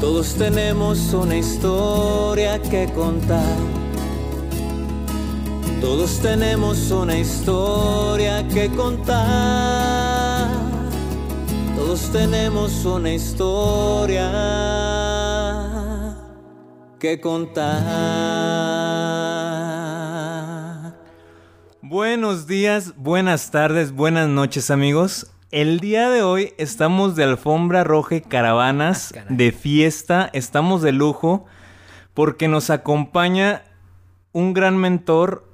[0.00, 3.56] Todos tenemos una historia que contar.
[5.80, 10.50] Todos tenemos una historia que contar.
[11.74, 14.30] Todos tenemos una historia
[16.98, 18.16] que contar.
[21.80, 25.26] Buenos días, buenas tardes, buenas noches amigos.
[25.52, 30.90] El día de hoy estamos de alfombra roja y caravanas, Ah, de fiesta, estamos de
[30.90, 31.46] lujo,
[32.14, 33.62] porque nos acompaña
[34.32, 35.48] un gran mentor,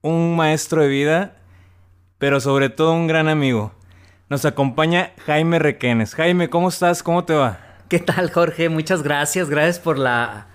[0.00, 1.36] un maestro de vida,
[2.16, 3.72] pero sobre todo un gran amigo.
[4.30, 6.14] Nos acompaña Jaime Requenes.
[6.14, 7.02] Jaime, ¿cómo estás?
[7.02, 7.58] ¿Cómo te va?
[7.88, 8.70] ¿Qué tal, Jorge?
[8.70, 9.50] Muchas gracias.
[9.50, 10.46] Gracias por la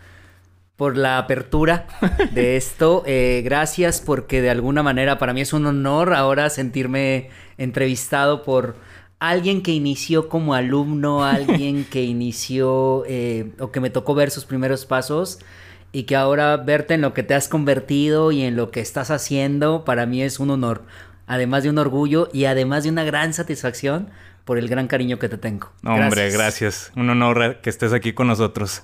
[0.78, 1.88] por la apertura
[2.32, 3.04] de esto.
[3.06, 8.76] Eh, gracias porque de alguna manera para mí es un honor ahora sentirme entrevistado por
[9.20, 14.46] alguien que inició como alumno, alguien que inició eh, o que me tocó ver sus
[14.46, 15.40] primeros pasos
[15.92, 19.10] y que ahora verte en lo que te has convertido y en lo que estás
[19.10, 20.84] haciendo para mí es un honor.
[21.26, 24.10] Además de un orgullo y además de una gran satisfacción
[24.46, 25.72] por el gran cariño que te tengo.
[25.82, 26.92] No, Hombre, gracias.
[26.96, 28.84] Un honor que estés aquí con nosotros.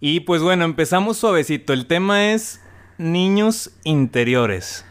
[0.00, 1.72] Y pues bueno, empezamos suavecito.
[1.72, 2.60] El tema es
[2.98, 4.84] niños interiores.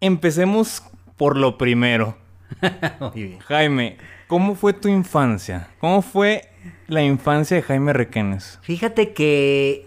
[0.00, 0.82] Empecemos
[1.16, 2.16] por lo primero.
[3.00, 3.38] Muy bien.
[3.40, 5.68] Jaime, ¿cómo fue tu infancia?
[5.80, 6.48] ¿Cómo fue
[6.88, 8.58] la infancia de Jaime Requenes?
[8.62, 9.86] Fíjate que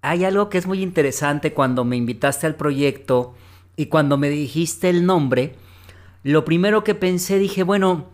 [0.00, 3.34] hay algo que es muy interesante cuando me invitaste al proyecto
[3.76, 5.54] y cuando me dijiste el nombre.
[6.22, 8.06] Lo primero que pensé, dije, bueno,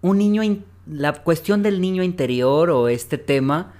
[0.00, 3.74] un niño, in- la cuestión del niño interior o este tema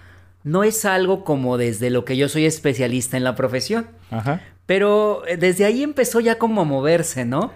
[0.44, 3.86] no es algo como desde lo que yo soy especialista en la profesión.
[4.10, 4.40] Ajá.
[4.66, 7.52] Pero eh, desde ahí empezó ya como a moverse, ¿no?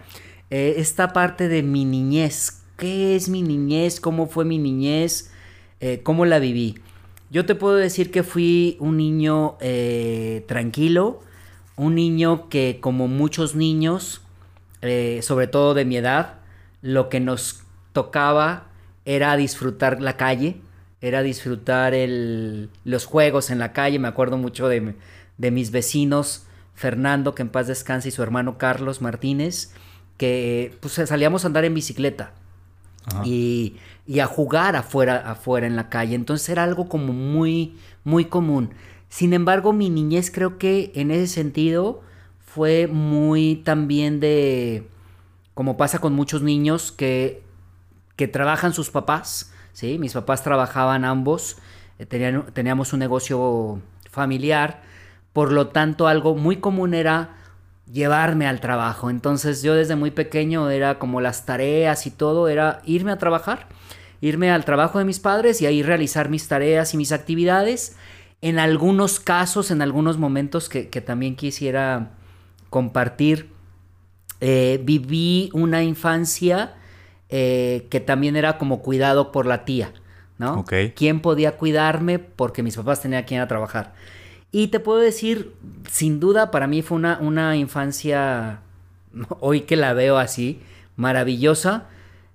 [0.50, 2.62] Eh, esta parte de mi niñez.
[2.76, 4.00] ¿Qué es mi niñez?
[4.00, 5.30] ¿Cómo fue mi niñez?
[5.80, 6.78] Eh, ¿Cómo la viví?
[7.30, 11.20] Yo te puedo decir que fui un niño eh, tranquilo,
[11.76, 14.20] un niño que como muchos niños,
[15.20, 16.40] sobre todo de mi edad,
[16.82, 17.62] lo que nos
[17.94, 18.71] tocaba
[19.04, 20.56] era disfrutar la calle,
[21.00, 23.98] era disfrutar el- los juegos en la calle.
[23.98, 24.94] Me acuerdo mucho de,
[25.38, 29.72] de mis vecinos, Fernando, que en paz descanse, y su hermano Carlos Martínez,
[30.16, 32.32] que pues salíamos a andar en bicicleta
[33.24, 33.74] y,
[34.06, 36.14] y a jugar afuera, afuera en la calle.
[36.14, 38.70] Entonces era algo como muy, muy común.
[39.08, 42.00] Sin embargo, mi niñez creo que en ese sentido
[42.46, 44.86] fue muy también de,
[45.54, 47.42] como pasa con muchos niños, que,
[48.16, 49.98] que trabajan sus papás, ¿sí?
[49.98, 51.56] Mis papás trabajaban ambos,
[51.98, 53.80] eh, tenían- teníamos un negocio
[54.10, 54.82] familiar,
[55.32, 57.36] por lo tanto algo muy común era
[57.90, 59.10] llevarme al trabajo.
[59.10, 63.68] Entonces yo desde muy pequeño era como las tareas y todo, era irme a trabajar,
[64.20, 67.96] irme al trabajo de mis padres y ahí realizar mis tareas y mis actividades.
[68.40, 72.10] En algunos casos, en algunos momentos que, también quisiera
[72.70, 73.50] compartir,
[74.40, 76.74] eh, viví una infancia
[77.34, 79.94] eh, que también era como cuidado por la tía,
[80.36, 80.60] ¿no?
[80.60, 80.74] Ok.
[80.94, 82.18] ¿Quién podía cuidarme?
[82.18, 83.94] Porque mis papás tenían que ir a trabajar.
[84.50, 85.54] Y te puedo decir,
[85.90, 88.60] sin duda, para mí fue una, una infancia,
[89.40, 90.60] hoy que la veo así,
[90.96, 91.86] maravillosa.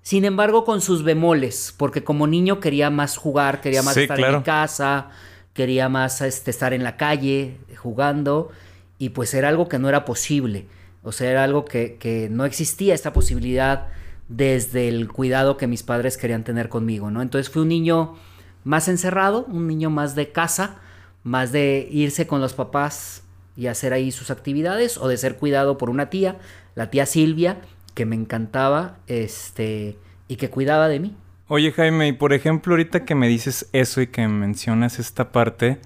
[0.02, 4.20] Sin embargo, con sus bemoles, porque como niño quería más jugar, quería más Sí, estar
[4.20, 5.12] en mi casa,
[5.54, 8.50] quería más este, estar en la calle jugando,
[8.98, 10.66] y pues era algo que no era posible.
[11.04, 13.90] O sea, era algo que, que no existía esta posibilidad
[14.30, 17.22] desde el cuidado que mis padres querían tener conmigo, ¿no?
[17.22, 18.16] Entonces fui un niño
[18.64, 20.80] más encerrado, un niño más de casa,
[21.24, 23.24] más de irse con los papás
[23.56, 26.38] y hacer ahí sus actividades, o de ser cuidado por una tía,
[26.76, 27.62] la tía Silvia,
[27.96, 31.16] que me encantaba, este, y que cuidaba de mí.
[31.48, 35.80] Oye Jaime, y por ejemplo, ahorita que me dices eso y que mencionas esta parte,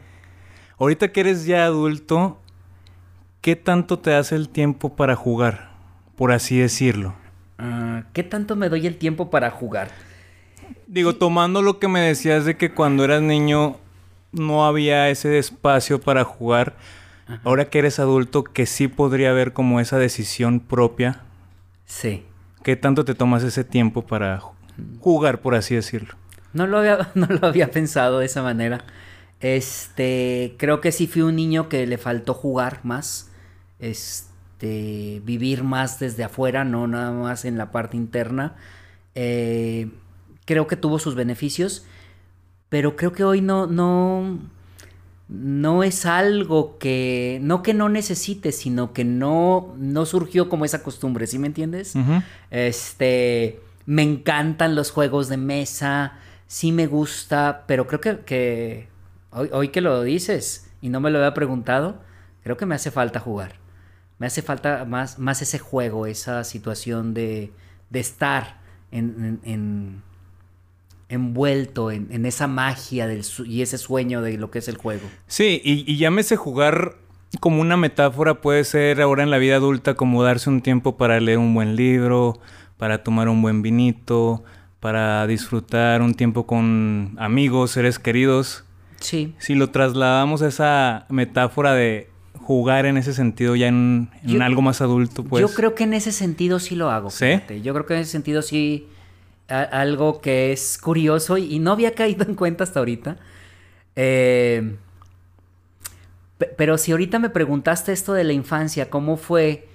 [0.80, 2.40] ahorita que eres ya adulto,
[3.42, 5.72] ¿qué tanto te hace el tiempo para jugar?
[6.16, 7.21] Por así decirlo.
[7.64, 9.92] Ah, ¿Qué tanto me doy el tiempo para jugar?
[10.88, 13.78] Digo, tomando lo que me decías de que cuando eras niño
[14.32, 16.76] no había ese espacio para jugar,
[17.44, 21.22] ahora que eres adulto, que sí podría haber como esa decisión propia,
[21.86, 22.24] Sí.
[22.64, 24.52] ¿qué tanto te tomas ese tiempo para ju-
[25.00, 26.16] jugar, por así decirlo?
[26.54, 28.84] No lo había, no lo había pensado de esa manera.
[29.40, 33.30] Este, creo que sí fui un niño que le faltó jugar más.
[33.80, 34.31] Este,
[34.68, 38.56] vivir más desde afuera, no nada más en la parte interna.
[39.16, 39.90] Eh,
[40.46, 41.86] creo que tuvo sus beneficios,
[42.70, 44.40] pero creo que hoy no, no,
[45.30, 50.84] no es algo que, no que no necesite, sino que no, no surgió como esa
[50.84, 51.94] costumbre, ¿sí me entiendes?
[52.50, 56.14] Este, me encantan los juegos de mesa.
[56.48, 58.88] sí me gusta, pero creo que, que
[59.32, 62.02] hoy, hoy que lo dices y no me lo había preguntado,
[62.44, 63.61] creo que me hace falta jugar.
[64.22, 67.52] Me hace falta más, más ese juego, esa situación de,
[67.90, 70.02] de estar en, en- en-
[71.10, 75.02] envuelto en, en esa magia del, y ese sueño de lo que es el juego.
[75.26, 76.98] Sí, y, y llámese jugar
[77.40, 81.20] como una metáfora, puede ser ahora en la vida adulta como darse un tiempo para
[81.20, 82.40] leer un buen libro,
[82.78, 84.44] para tomar un buen vinito,
[84.80, 88.66] para disfrutar un tiempo con amigos, seres queridos.
[89.00, 89.34] Sí.
[89.40, 92.11] Si lo trasladamos a esa metáfora de
[92.44, 95.42] jugar en ese sentido ya en, en Yo- algo más adulto, pues...
[95.42, 97.10] Yo creo que en ese sentido sí lo hago.
[97.10, 97.26] ¿Sí?
[97.26, 97.62] fíjate.
[97.62, 98.88] Yo creo que en ese sentido sí
[99.50, 103.18] a- algo que es curioso y, y no había caído en cuenta hasta ahorita.
[103.96, 104.76] Eh,
[106.38, 109.68] pe- pero si ahorita me preguntaste esto de la infancia, cómo fue,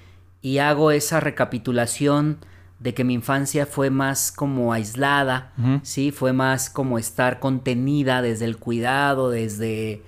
[0.43, 2.39] y hago esa recapitulación
[2.79, 5.53] de que mi infancia fue más como aislada,
[5.83, 10.03] sí, fue más como estar contenida desde el cuidado, desde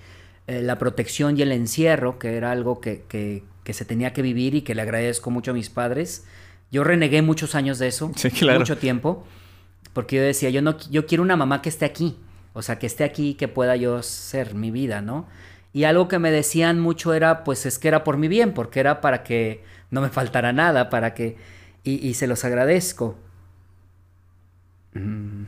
[0.49, 4.23] eh, la protección y el encierro, que era algo que, que- que se tenía que
[4.23, 6.25] vivir y que le agradezco mucho a mis padres.
[6.73, 8.59] Yo renegué muchos años de eso, Sí, claro.
[8.59, 9.25] mucho tiempo,
[9.93, 12.17] porque yo decía, yo no, yo quiero una mamá que esté aquí,
[12.55, 15.27] o sea, que esté aquí, que pueda yo ser mi vida, ¿no?
[15.75, 18.81] Y algo que me decían mucho era, pues es que era por mi bien, porque
[18.81, 21.37] era para que no me faltara nada, para que...
[21.85, 23.17] Y, y se los agradezco.
[24.95, 25.45] Mm.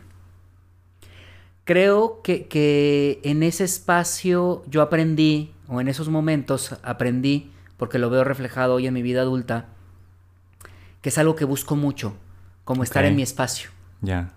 [1.65, 8.11] Creo que, que en ese espacio yo aprendí, o en esos momentos aprendí, porque lo
[8.11, 9.67] veo reflejado hoy en mi vida adulta,
[11.01, 12.15] que es algo que busco mucho,
[12.65, 13.71] como estar en mi espacio
[14.03, 14.33] Ya.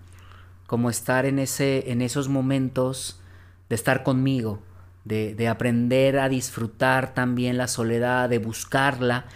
[0.66, 3.20] como estar en, ese, en esos momentos
[3.68, 4.60] de estar conmigo,
[5.04, 9.26] de, de aprender a disfrutar también la soledad, de buscarla,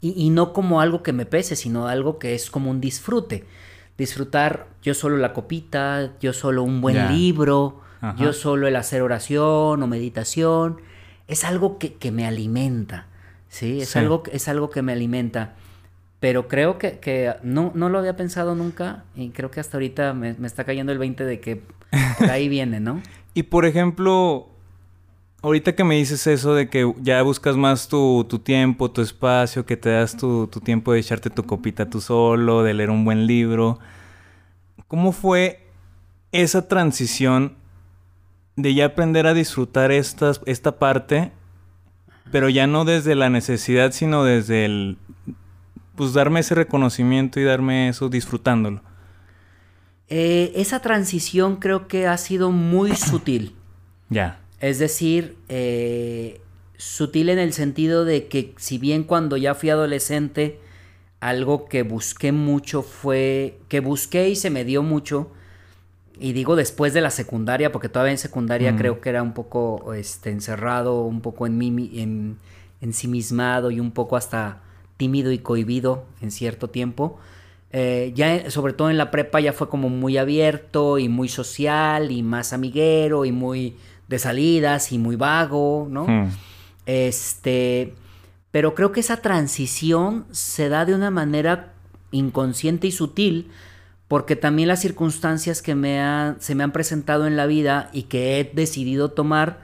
[0.00, 3.44] y, y no como algo que me pese, sino algo que es como un disfrute.
[3.98, 8.16] Disfrutar yo solo la copita, yo solo un buen libro, Ajá.
[8.22, 10.80] yo solo el hacer oración o meditación,
[11.28, 13.06] es algo que, que me alimenta,
[13.48, 13.80] ¿sí?
[13.80, 13.98] Es, Sí.
[13.98, 15.54] Algo, que- es algo que me alimenta.
[16.20, 20.12] Pero creo que, que no, no lo había pensado nunca y creo que hasta ahorita
[20.14, 21.62] me, me está cayendo el 20 de que
[22.18, 23.02] por ahí viene, ¿no?
[23.34, 24.48] Y por ejemplo,
[25.46, 29.64] ahorita que me dices eso de que ya buscas más tu, tu tiempo, tu espacio,
[29.64, 33.04] que te das tu, tu tiempo de echarte tu copita tú solo, de leer un
[33.04, 33.78] buen libro,
[34.88, 35.64] ¿cómo fue
[36.32, 37.54] esa transición
[38.56, 41.30] de ya aprender a disfrutar estas, esta parte,
[42.32, 44.98] pero ya no desde la necesidad, sino desde el,
[45.94, 48.82] pues darme ese reconocimiento y darme eso disfrutándolo?
[50.08, 53.54] Eh, esa transición creo que ha sido muy sutil.
[54.08, 54.40] Ya.
[54.60, 56.40] Es decir, eh,
[56.76, 60.58] sutil en el sentido de que si bien cuando ya fui adolescente,
[61.20, 65.30] algo que busqué mucho fue, que busqué y se me dio mucho,
[66.18, 68.76] y digo después de la secundaria, porque todavía en secundaria Mm.
[68.78, 72.38] creo que era un poco este, encerrado, un poco en mí, en,
[72.80, 74.62] ensimismado y un poco hasta
[74.96, 77.18] tímido y cohibido en cierto tiempo.
[77.72, 82.10] Eh, ya sobre todo en la prepa ya fue como muy abierto y muy social
[82.10, 83.76] y más amiguero y muy
[84.08, 86.06] de salidas y muy vago, ¿no?
[86.06, 86.30] Hmm.
[86.86, 87.94] Este,
[88.50, 91.72] pero creo que esa transición se da de una manera
[92.12, 93.50] inconsciente y sutil
[94.08, 98.04] porque también las circunstancias que me han- se me han presentado en la vida y
[98.04, 99.60] que he decidido tomar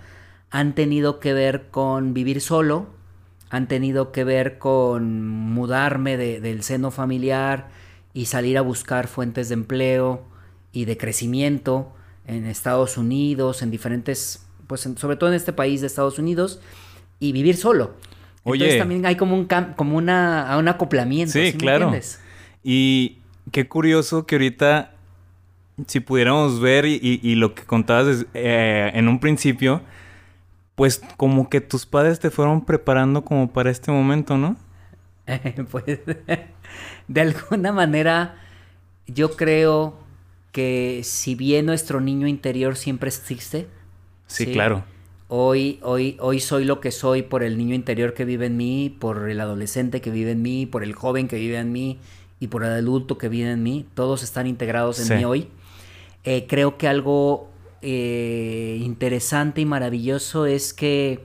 [0.51, 2.89] han tenido que ver con vivir solo,
[3.51, 7.69] han tenido que ver con mudarme de- del seno familiar
[8.13, 10.23] y salir a buscar fuentes de empleo
[10.73, 11.93] y de crecimiento
[12.27, 16.61] en Estados Unidos, en diferentes, pues en- sobre todo en este país de Estados Unidos,
[17.19, 17.95] y vivir solo.
[18.45, 18.79] Entonces Oye.
[18.79, 21.33] también hay como un cam- como una, un acoplamiento.
[21.33, 21.85] Sí, ¿sí me claro.
[21.85, 22.21] entiendes?
[22.65, 23.19] Y
[23.53, 24.93] qué curioso que ahorita,
[25.87, 29.83] si pudiéramos ver y, y- y lo que contabas eh, en un principio,
[30.75, 34.57] pues como que tus padres te fueron preparando como para este momento, ¿no?
[35.71, 35.85] pues
[37.09, 38.37] de alguna manera
[39.07, 39.97] yo creo
[40.53, 43.67] que si bien nuestro niño interior siempre existe,
[44.27, 44.53] Sí, Sí.
[44.53, 44.85] claro.
[45.29, 48.95] hoy, hoy, hoy soy lo que soy por el niño interior que vive en mí,
[48.99, 51.99] por el adolescente que vive en mí, por el joven que vive en mí
[52.39, 55.15] y por el adulto que vive en mí, todos están integrados en Sí.
[55.15, 55.49] mí hoy.
[56.25, 57.49] Eh, creo que algo
[57.85, 61.25] eh, interesante y maravilloso es que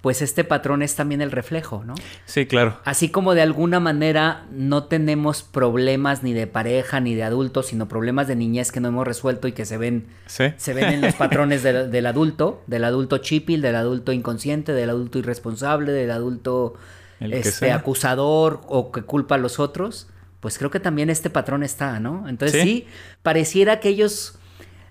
[0.00, 1.94] pues este patrón es también el reflejo, ¿no?
[2.24, 2.78] Sí, claro.
[2.84, 7.88] Así como de alguna manera no tenemos problemas ni de pareja ni de adultos, sino
[7.88, 10.44] problemas de niñez que no hemos resuelto y que se ven, Sí.
[10.56, 14.90] se ven en los patrones del, del adulto, del adulto chipil, del adulto inconsciente, del
[14.90, 16.74] adulto irresponsable, del adulto
[17.18, 20.06] El este, acusador o que culpa a los otros,
[20.38, 22.28] pues creo que también este patrón está, ¿no?
[22.28, 22.68] Entonces Sí.
[22.68, 22.86] sí,
[23.24, 24.38] pareciera que ellos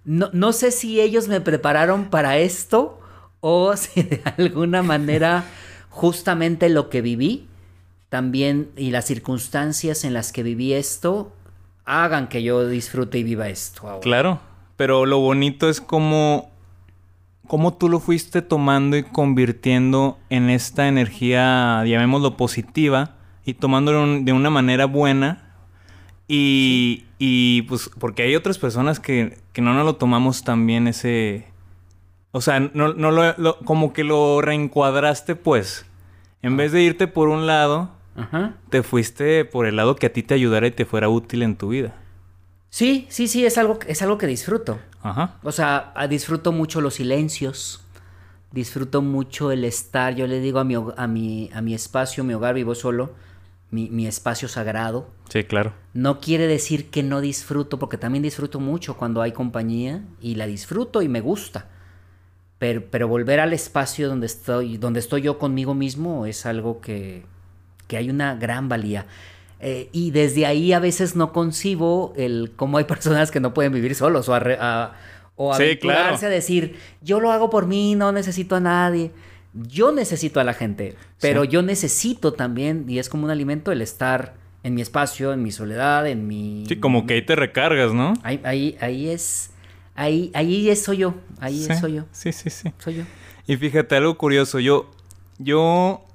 [0.03, 2.99] No, no sé si ellos me prepararon para esto
[3.39, 5.45] o si de alguna manera
[5.89, 7.47] justamente lo que viví
[8.09, 11.33] también y las circunstancias en las que viví esto
[11.85, 14.01] hagan que yo disfrute y viva esto ahora.
[14.01, 14.39] Claro,
[14.75, 16.51] pero lo bonito es como
[17.47, 23.15] cómo tú lo fuiste tomando y convirtiendo en esta energía, llamémoslo positiva,
[23.45, 25.55] y tomándolo de una manera buena.
[26.27, 30.87] Y, y pues, porque hay otras personas que, que no nos lo tomamos tan bien
[30.87, 31.47] ese...
[32.37, 35.87] O sea, no, no lo, como que lo reencuadraste, pues.
[36.43, 38.53] En vez de irte por un lado, Ajá.
[38.69, 41.55] te fuiste por el lado que a ti te ayudara y te fuera útil en
[41.55, 41.95] tu vida.
[42.69, 44.77] Sí, sí, sí, es algo, es algo que disfruto.
[45.01, 45.39] Ajá.
[45.41, 47.83] O sea, ah, disfruto mucho los silencios.
[48.51, 50.13] Disfruto mucho el estar.
[50.13, 53.15] Yo le digo a mi, a mi, a mi espacio, mi hogar, vivo solo.
[53.71, 55.09] Mi, mi espacio sagrado.
[55.29, 55.73] Sí, claro.
[55.95, 60.45] No quiere decir que no disfruto, porque también disfruto mucho cuando hay compañía y la
[60.45, 61.69] disfruto y me gusta.
[62.59, 67.23] Pero, pero volver al espacio donde estoy, donde estoy yo conmigo mismo es algo que,
[67.87, 69.05] que hay una gran valía.
[69.59, 73.73] Eh, y desde ahí a veces no concibo el cómo hay personas que no pueden
[73.73, 74.93] vivir solos o, a, a-
[75.35, 76.27] o Sí, aventurarse claro.
[76.27, 79.11] a decir, yo lo hago por mí, no necesito a nadie.
[79.53, 81.49] Yo necesito a la gente, pero Sí.
[81.49, 84.33] yo necesito también, y es como un alimento, el estar
[84.63, 86.65] en mi espacio, en mi soledad, en mi...
[86.67, 88.13] Sí, como que ahí te recargas, ¿no?
[88.23, 89.51] Ahí, ahí, ahí es...
[89.97, 91.73] Ahí, ahí soy yo, ahí sí.
[91.75, 92.71] soy yo, Sí, sí, sí.
[92.77, 93.03] soy yo.
[93.47, 94.89] Y fíjate, algo curioso, yo,
[95.39, 96.05] yo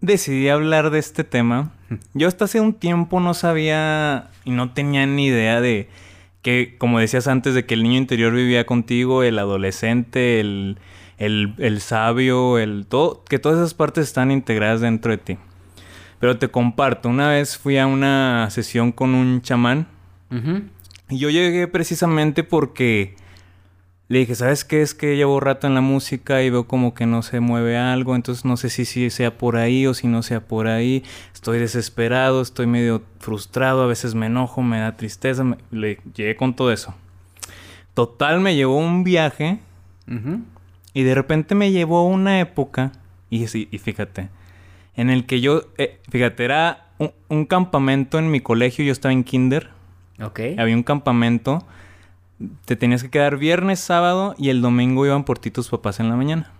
[0.00, 1.72] decidí hablar de este tema.
[2.14, 5.88] Yo hasta hace un tiempo no sabía y no tenía ni idea de
[6.42, 10.78] que, como decías antes, de que el niño interior vivía contigo, el adolescente, el,
[11.18, 15.38] el, el sabio, el todo, que todas esas partes están integradas dentro de ti.
[16.20, 19.86] Pero te comparto, una vez fui a una sesión con un chamán
[20.30, 20.62] Ujú.
[21.10, 23.14] Y yo llegué precisamente porque
[24.08, 24.80] le dije, ¿sabes qué?
[24.80, 28.14] Es que llevo rato en la música y veo como que no se mueve algo,
[28.16, 31.04] entonces no sé si, si sea por ahí o si no sea por ahí.
[31.34, 35.44] Estoy desesperado, estoy medio frustrado, a veces me enojo, me da tristeza.
[35.44, 36.94] me- Le llegué con todo eso.
[37.94, 39.58] Total, me llevó un viaje
[40.94, 42.92] y de repente me llevó una época,
[43.28, 44.30] y, y fíjate,
[44.96, 49.12] en el que yo, eh, fíjate, era un, un campamento en mi colegio, yo estaba
[49.12, 49.68] en kinder.
[50.20, 50.40] Ok.
[50.58, 51.64] Había un campamento.
[52.64, 56.08] Te tenías que quedar viernes, sábado y el domingo iban por ti tus papás en
[56.08, 56.50] la mañana.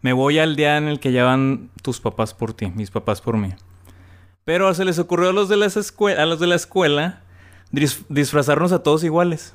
[0.00, 3.20] Me voy al día en el que ya van tus papás por ti, mis papás
[3.20, 3.50] por mí.
[4.44, 7.20] Pero se les ocurrió a los de, las a los de la escuela
[7.72, 9.54] dis- disfrazarnos a todos iguales.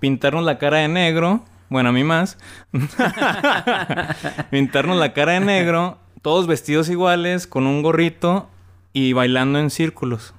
[0.00, 1.42] Pintarnos la cara de negro.
[1.70, 2.38] Bueno, a mí más.
[4.50, 5.98] Pintarnos la cara de negro.
[6.22, 8.48] Todos vestidos iguales, con un gorrito
[8.92, 10.34] y bailando en círculos.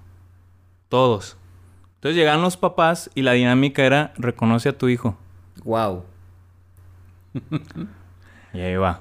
[0.89, 1.37] Todos.
[1.95, 5.17] Entonces llegan los papás y la dinámica era reconoce a tu hijo.
[5.63, 6.03] Wow.
[8.53, 8.99] Y ahí va.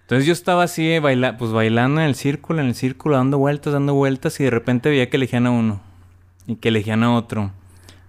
[0.00, 3.38] Entonces yo estaba así, eh, baila pues bailando en el círculo, en el círculo, dando
[3.38, 5.80] vueltas, dando vueltas, y de repente veía que elegían a uno,
[6.46, 7.52] y que elegían a otro,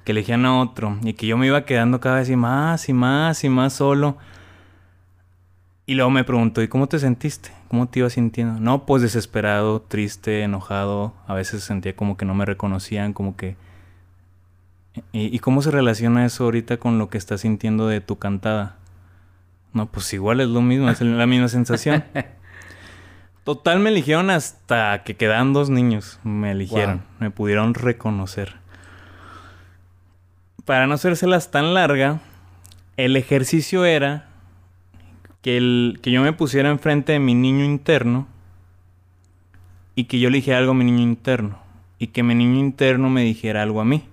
[0.06, 2.94] que elegían a otro, y que yo me iba quedando cada vez y más y
[2.94, 4.18] más y más solo.
[5.86, 7.52] Y luego me preguntó, ¿y cómo te sentiste?
[7.70, 8.60] ¿Cómo te ibas sintiendo?
[8.60, 11.14] No, pues desesperado, triste, enojado.
[11.28, 13.56] A veces sentía como que no me reconocían, como que...
[15.14, 18.76] ¿Y, y cómo se relaciona eso ahorita con lo que estás sintiendo de tu cantada?
[19.72, 22.04] No, pues igual es lo mismo, es la misma sensación.
[23.44, 26.20] Total, me eligieron hasta que quedaban dos niños.
[26.24, 27.06] Me eligieron, Wow.
[27.20, 28.56] me pudieron reconocer.
[30.66, 32.20] Para no hacérselas tan larga,
[32.98, 34.29] el ejercicio era
[35.42, 38.28] que, el, que yo me pusiera enfrente de mi niño interno
[39.96, 41.60] y que yo le dijera algo a mi niño interno
[42.00, 44.04] y que mi niño interno me dijera algo a mí.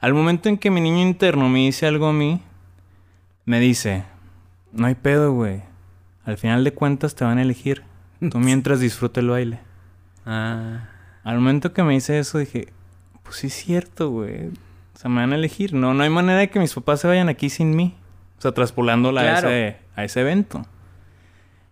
[0.00, 2.42] Al momento en que mi niño interno me dice algo a mí,
[3.44, 4.04] me dice,
[4.72, 5.62] no hay pedo, güey.
[6.24, 7.84] Al final de cuentas te van a elegir.
[8.30, 9.60] Tú mientras disfruta el baile.
[10.26, 10.88] Ah.
[11.22, 12.68] Al momento que me dice eso dije,
[13.22, 14.48] pues sí es cierto, güey.
[14.48, 15.72] O sea, me van a elegir.
[15.72, 17.94] No, no hay manera de que mis papás se vayan aquí sin mí.
[18.44, 19.48] Sea, traspolándola Claro.
[19.48, 20.66] a, ese, a ese evento.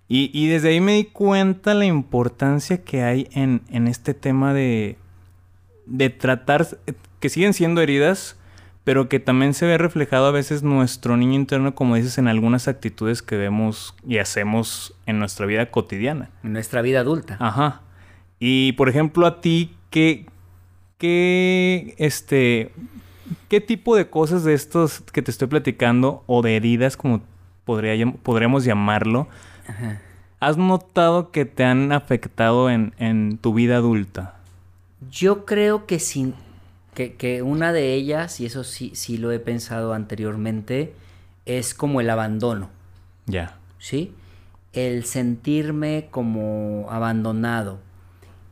[0.08, 4.52] Y, y desde ahí me di cuenta la importancia que hay en, en este tema
[4.52, 4.98] de,
[5.86, 6.66] de tratar,
[7.20, 8.36] que siguen siendo heridas,
[8.84, 12.68] pero que también se ve reflejado a veces nuestro niño interno, como dices, en algunas
[12.68, 16.30] actitudes que vemos y hacemos en nuestra vida cotidiana.
[16.42, 17.36] En nuestra vida adulta.
[17.38, 17.82] Ajá.
[18.40, 20.26] Y por ejemplo, a ti, ¿qué,
[20.98, 22.72] qué, este,
[23.52, 27.20] qué tipo de cosas de estos que te estoy platicando o de heridas, como
[27.66, 29.28] podría, podríamos llamarlo,
[29.68, 30.00] Ajá.
[30.40, 34.36] has notado que te han afectado en, en tu vida adulta?
[35.10, 36.32] Yo creo que sin,
[36.94, 40.94] que, que una de ellas, y eso sí, sí lo he pensado anteriormente,
[41.44, 42.70] es como el abandono,
[43.26, 43.58] Ya.
[43.78, 44.14] ¿sí?
[44.72, 47.80] El sentirme como abandonado.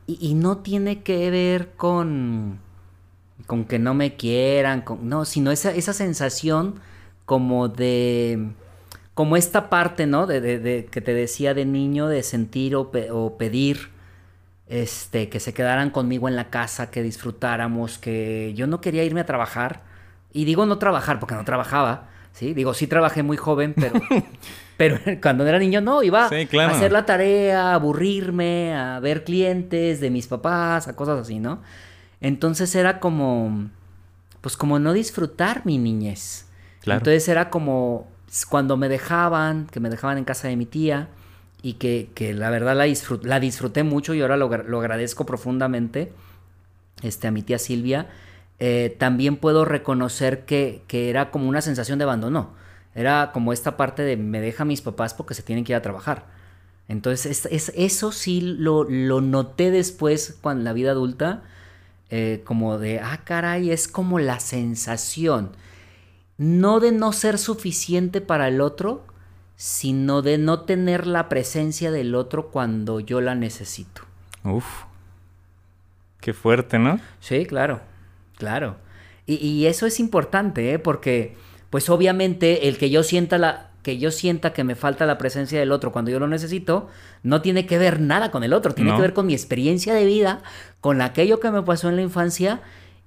[0.05, 2.59] Y, y no tiene que ver con,
[3.51, 6.75] con que no me quieran, con, no, sino esa, esa sensación
[7.25, 8.47] como de,
[9.13, 10.25] como esta parte, ¿no?
[10.25, 13.89] De, de- de- que te decía de niño, de sentir o, pe- o pedir,
[14.69, 19.19] este, que se quedaran conmigo en la casa, que disfrutáramos, que yo no quería irme
[19.19, 19.81] a trabajar.
[20.31, 22.53] Y digo no trabajar porque no trabajaba, ¿sí?
[22.53, 23.99] Digo, sí trabajé muy joven, pero,
[24.77, 26.71] pero cuando era niño no, iba Sí, claro.
[26.71, 31.39] a hacer la tarea, a aburrirme, a ver clientes de mis papás, a cosas así,
[31.39, 31.61] ¿no?
[32.21, 33.69] Entonces era como,
[34.41, 36.45] pues como no disfrutar mi niñez.
[36.81, 36.99] Claro.
[36.99, 38.07] Entonces era como
[38.49, 41.09] cuando me dejaban, que me dejaban en casa de mi tía
[41.61, 45.25] y que, que la verdad la, disfrut- la disfruté mucho y ahora lo, lo agradezco
[45.25, 46.13] profundamente
[47.01, 48.07] este, a mi tía Silvia,
[48.59, 52.51] eh, también puedo reconocer que, que era como una sensación de abandono.
[52.93, 55.81] Era como esta parte de me deja mis papás porque se tienen que ir a
[55.81, 56.25] trabajar.
[56.87, 61.43] Entonces, es, es- eso sí lo, lo noté después cuando en la vida adulta,
[62.11, 65.51] eh, como de, ah, caray, es como la sensación,
[66.37, 69.05] no de no ser suficiente para el otro,
[69.55, 74.01] sino de no tener la presencia del otro cuando yo la necesito.
[74.43, 74.65] Uf.
[76.19, 76.99] Qué fuerte, ¿no?
[77.19, 77.81] Sí, claro,
[78.37, 78.77] claro.
[79.25, 80.79] Y, y eso es importante, ¿eh?
[80.79, 81.35] Porque,
[81.69, 85.59] pues obviamente, el que yo sienta la que yo sienta que me falta la presencia
[85.59, 86.87] del otro cuando yo lo necesito,
[87.23, 88.97] no tiene que ver nada con el otro, tiene No.
[88.97, 90.41] que ver con mi experiencia de vida,
[90.81, 92.61] con aquello que me pasó en la infancia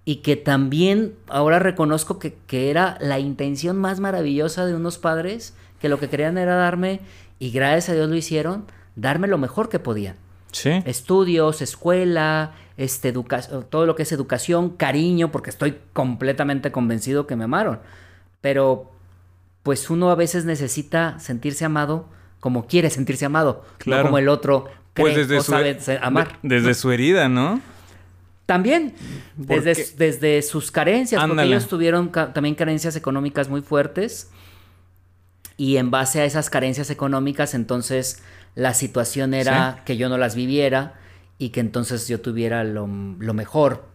[0.04, 5.54] y que también ahora reconozco que, que era la intención más maravillosa de unos padres
[5.81, 7.00] que lo que querían era darme,
[7.38, 8.64] y gracias a Dios lo hicieron,
[8.97, 10.16] darme lo mejor que podían
[10.52, 10.71] Sí.
[10.87, 17.37] estudios, escuela, este, educa- todo lo que es educación, cariño, porque estoy completamente convencido que
[17.37, 17.81] me amaron.
[18.40, 18.90] Pero,
[19.64, 24.03] pues uno a veces necesita sentirse amado como quiere sentirse amado, Claro.
[24.05, 26.38] no como el otro cree Pues desde o su, sabe se- amar.
[26.42, 27.61] de- desde su herida, ¿no?
[28.46, 28.94] También,
[29.37, 34.31] desde, desde sus carencias, porque ellos tuvieron ca- también carencias económicas muy fuertes.
[35.57, 38.22] Y en base a esas carencias económicas, entonces
[38.55, 40.94] la situación era que yo no las viviera
[41.38, 43.87] y que entonces yo tuviera lo, lo mejor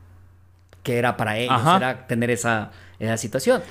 [0.83, 1.77] que era para ellos, Ajá.
[1.77, 3.61] era tener esa, esa situación.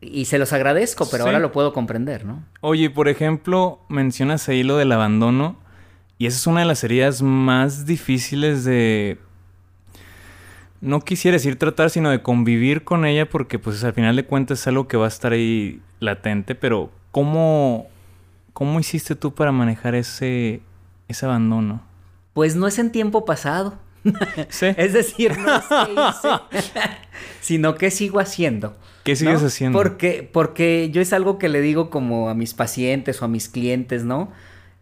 [0.00, 1.28] Y se los agradezco, pero Sí.
[1.28, 2.42] ahora lo puedo comprender, ¿no?
[2.60, 5.56] Oye, por ejemplo, mencionas ahí lo del abandono.
[6.18, 9.18] Y esa es una de las heridas más difíciles de...
[10.80, 14.60] No quisiera decir tratar, sino de convivir con ella, porque pues al final de cuentas
[14.60, 17.86] es algo que va a estar ahí latente, pero ¿cómo,
[18.52, 20.60] cómo hiciste tú para manejar ese,
[21.08, 21.82] ese abandono?
[22.34, 23.78] Pues no es en tiempo pasado.
[24.48, 24.66] Sí.
[24.76, 26.70] Es decir, no es que hice,
[27.40, 28.76] sino que sigo haciendo.
[29.04, 29.46] ¿Qué sigues ¿no?
[29.46, 29.78] haciendo?
[29.78, 33.48] Porque, porque yo es algo que le digo como a mis pacientes o a mis
[33.48, 34.32] clientes, ¿no?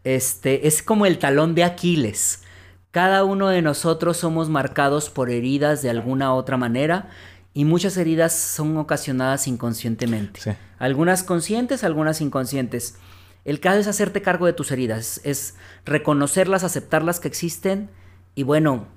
[0.02, 2.42] Este, es como el talón de Aquiles.
[2.90, 7.10] Cada uno de nosotros somos marcados por heridas de alguna otra manera
[7.52, 10.40] y muchas heridas son ocasionadas inconscientemente.
[10.40, 10.50] Sí.
[10.78, 12.96] Algunas conscientes, algunas inconscientes.
[13.44, 17.90] El caso es hacerte cargo de tus heridas, es reconocerlas, aceptarlas que existen
[18.34, 18.88] y bueno,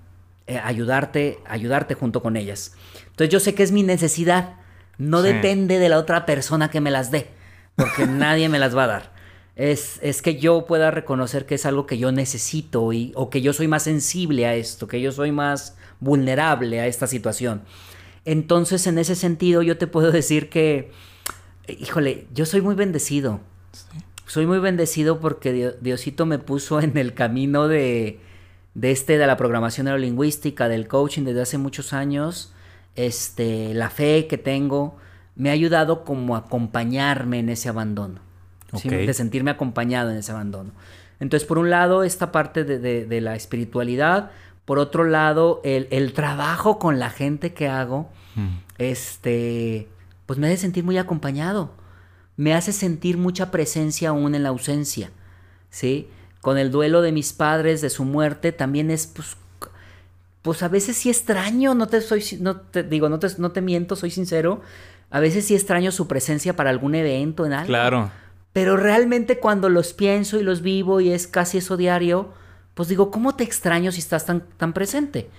[0.47, 2.73] eh, ayudarte, ayudarte junto con ellas.
[3.07, 4.55] Entonces yo sé que es mi necesidad,
[4.97, 5.27] no Sí.
[5.33, 7.27] depende de la otra persona que me las dé,
[7.75, 9.17] porque nadie me las va a dar.
[9.55, 13.41] Es, es que yo pueda reconocer que es algo que yo necesito y, o que
[13.41, 17.63] yo soy más sensible a esto, que yo soy más vulnerable a esta situación.
[18.23, 20.91] Entonces, en ese sentido, yo te puedo decir que,
[21.67, 23.39] híjole, yo soy muy bendecido.
[24.25, 28.19] Soy muy bendecido porque Dio- Diosito me puso en el camino de,
[28.77, 32.53] de este, de la programación neurolingüística, del coaching desde hace muchos años.
[32.95, 34.97] Este, la fe que tengo
[35.35, 38.21] me ha ayudado como a acompañarme en ese abandono.
[39.07, 40.71] De sentirme acompañado en ese abandono.
[41.19, 44.29] Entonces, por un lado, esta parte de, de- de la espiritualidad.
[44.65, 48.57] Por otro lado, el, el trabajo con la gente que hago, Mm.
[48.77, 49.87] este,
[50.27, 51.71] pues me hace sentir muy acompañado.
[52.35, 55.09] Me hace sentir mucha presencia aún en la ausencia,
[55.71, 56.07] ¿sí?
[56.47, 59.35] Con el duelo de mis padres, de su muerte, también es, pues,
[60.41, 63.59] pues a veces sí extraño, no te soy, no te digo, no te, no te
[63.59, 64.61] miento, soy sincero.
[65.09, 67.67] A veces sí extraño su presencia para algún evento, en algo.
[67.67, 68.11] Claro.
[68.53, 72.29] Pero realmente cuando los pienso y los vivo y es casi eso diario,
[72.75, 75.29] pues digo, ¿cómo te extraño si estás tan, tan presente?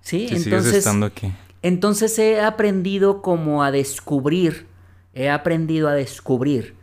[0.00, 0.74] Sí, entonces...
[0.74, 1.32] estando aquí.
[1.62, 4.66] Entonces he aprendido como a descubrir,
[5.14, 6.74] he aprendido a descubrir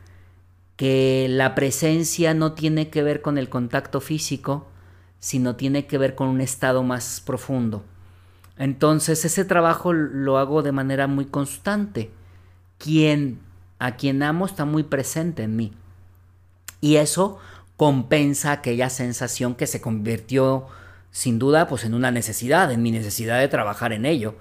[0.75, 4.67] que la presencia no tiene que ver con el contacto físico,
[5.19, 7.83] sino tiene que ver con un estado más profundo.
[8.57, 12.12] Entonces ese trabajo lo hago de manera muy constante.
[12.77, 13.39] Quien
[13.79, 15.73] a quien amo está muy presente en mí.
[16.79, 17.38] Y eso
[17.77, 20.67] compensa aquella sensación que se convirtió
[21.12, 24.36] sin duda pues en una necesidad, en mi necesidad de trabajar en ello.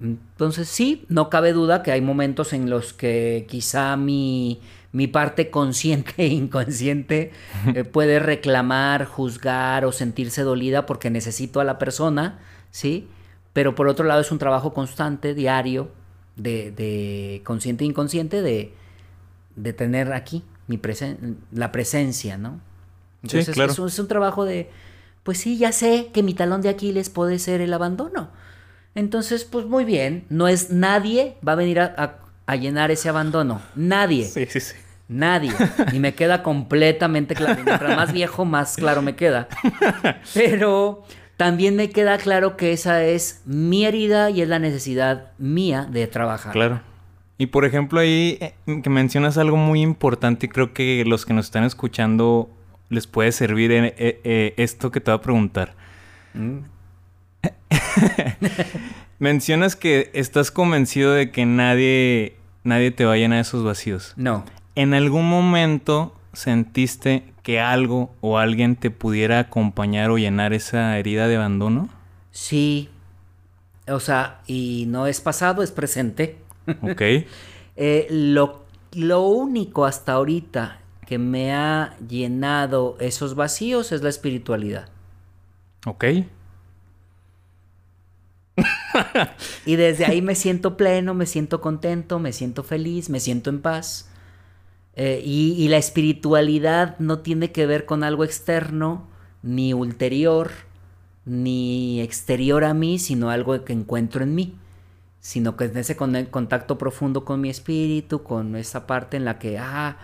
[0.00, 4.60] Entonces sí, no cabe duda que hay momentos en los que quizá mi,
[4.92, 7.32] mi parte consciente e inconsciente
[7.74, 12.38] eh, puede reclamar, juzgar o sentirse dolida porque necesito a la persona,
[12.70, 13.08] ¿sí?
[13.52, 15.90] Pero por otro lado es un trabajo constante, diario,
[16.36, 18.74] de, de consciente e inconsciente, de,
[19.56, 22.60] de tener aquí mi presen la presencia, ¿no?
[23.22, 23.72] Entonces claro.
[23.72, 24.70] es, un, es un trabajo de,
[25.22, 28.30] pues sí, ya sé que mi talón de Aquiles puede ser el abandono.
[28.94, 33.08] Entonces, pues muy bien, no es nadie va a venir a, a, a llenar ese
[33.08, 33.60] abandono.
[33.74, 34.24] Nadie.
[34.24, 34.74] Sí, sí, sí.
[35.08, 35.52] Nadie.
[35.92, 37.62] Y me queda completamente claro.
[37.64, 39.48] Mientras más viejo, más claro me queda.
[40.34, 41.04] Pero
[41.36, 46.06] también me queda claro que esa es mi herida y es la necesidad mía de
[46.06, 46.52] trabajar.
[46.52, 46.80] Claro.
[47.38, 51.34] Y por ejemplo, ahí eh, que mencionas algo muy importante y creo que los que
[51.34, 52.48] nos están escuchando
[52.88, 55.74] les puede servir en, eh, eh, esto que te voy a preguntar.
[56.32, 56.58] Mm.
[59.18, 62.35] Mencionas que estás convencido de que nadie,
[62.66, 64.12] nadie te va a llenar esos vacíos.
[64.16, 64.44] No.
[64.74, 71.28] ¿En algún momento sentiste que algo o alguien te pudiera acompañar o llenar esa herida
[71.28, 71.88] de abandono?
[72.30, 72.90] Sí.
[73.88, 76.38] O sea, y no es pasado, es presente.
[76.82, 77.00] Ok.
[77.76, 84.88] eh, lo, lo único hasta ahorita que me ha llenado esos vacíos es la espiritualidad.
[85.86, 86.04] Ok.
[89.66, 93.60] y desde ahí me siento pleno, me siento contento, me siento feliz, me siento en
[93.60, 94.08] paz.
[94.94, 99.06] Eh, y, y, la espiritualidad no tiene que ver con algo externo,
[99.42, 100.50] ni ulterior,
[101.26, 104.54] ni exterior a mí, sino algo que encuentro en mí.
[105.20, 109.58] Sino que es ese contacto profundo con mi espíritu, con esa parte en la que,
[109.58, 109.98] ah,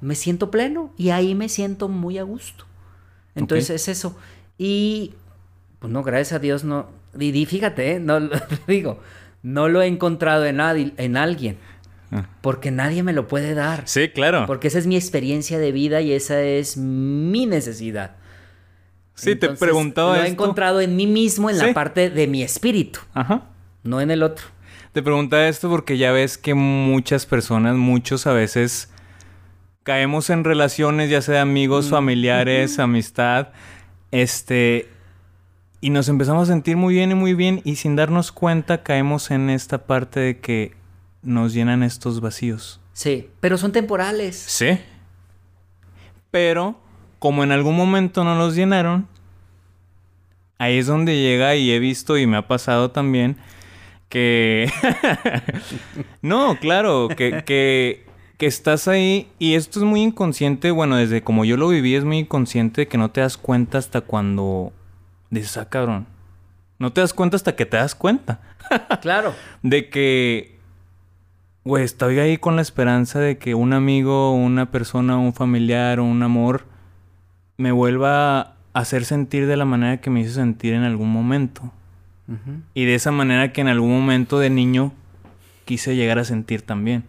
[0.00, 2.64] me siento pleno y ahí me siento muy a gusto.
[3.34, 3.76] Entonces okay.
[3.76, 4.16] es eso.
[4.58, 5.14] Y,
[5.78, 6.88] pues no, gracias a Dios no.
[7.18, 8.00] Y, y fíjate, ¿eh?
[8.00, 8.20] no
[8.66, 9.00] digo,
[9.42, 10.60] no lo he encontrado en,
[10.96, 11.58] en alguien.
[12.42, 13.82] Porque nadie me lo puede dar.
[13.86, 14.44] Sí, claro.
[14.46, 18.12] Porque esa es mi experiencia de vida y esa es mi necesidad.
[19.14, 21.66] Sí, Entonces, te preguntaba Lo he encontrado en mí mismo, en ¿Sí?
[21.66, 23.00] la parte de mi espíritu.
[23.14, 23.42] Ajá.
[23.82, 24.46] No en el otro.
[24.92, 28.92] Te preguntaba esto porque ya ves que muchas personas, muchos a veces
[29.82, 33.48] caemos en relaciones, ya sea amigos, familiares, amistad,
[34.12, 34.88] este,
[35.84, 39.30] y nos empezamos a sentir muy bien y muy bien y sin darnos cuenta caemos
[39.30, 40.72] en esta parte de que
[41.20, 42.80] nos llenan estos vacíos.
[42.94, 44.34] Sí, pero son temporales.
[44.34, 44.78] Sí.
[46.30, 46.80] Pero
[47.18, 49.06] como en algún momento no los llenaron,
[50.56, 53.36] ahí es donde llega y he visto y me ha pasado también
[54.08, 54.72] que...
[56.22, 58.06] no, claro, que, que,
[58.38, 62.04] que, estás ahí y esto es muy inconsciente, bueno, desde como yo lo viví es
[62.04, 64.72] muy inconsciente que no te das cuenta hasta cuando
[65.40, 66.06] dices, ah, cabrón.
[66.78, 68.40] No te das cuenta hasta que te das cuenta.
[69.00, 69.34] claro.
[69.62, 70.58] De que,
[71.64, 76.04] güey, estoy ahí con la esperanza de que un amigo, una persona, un familiar o
[76.04, 76.64] un amor
[77.56, 81.72] me vuelva a hacer sentir de la manera que me hizo sentir en algún momento.
[82.26, 82.60] Uh -huh.
[82.74, 84.92] Y de esa manera que en algún momento de niño
[85.64, 87.04] quise llegar a sentir también.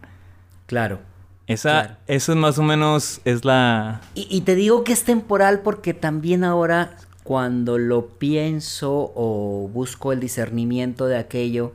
[0.67, 0.99] Claro.
[1.47, 1.95] Esa, claro.
[2.07, 4.01] Eso es más o menos es la...
[4.15, 10.13] Y, y, te digo que es temporal porque también ahora cuando lo pienso o busco
[10.13, 11.73] el discernimiento de aquello,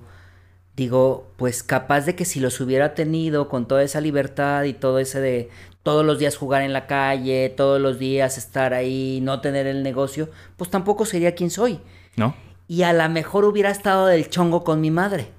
[0.77, 5.01] digo, pues capaz de que si los hubiera tenido con toda esa libertad y todo
[5.01, 5.51] ese de
[5.83, 9.83] todos los días jugar en la calle, todos los días estar ahí, no tener el
[9.83, 11.81] negocio, pues tampoco sería quien soy.
[12.15, 12.37] ¿No?
[12.69, 15.33] Y a lo mejor hubiera estado del chongo con mi madre.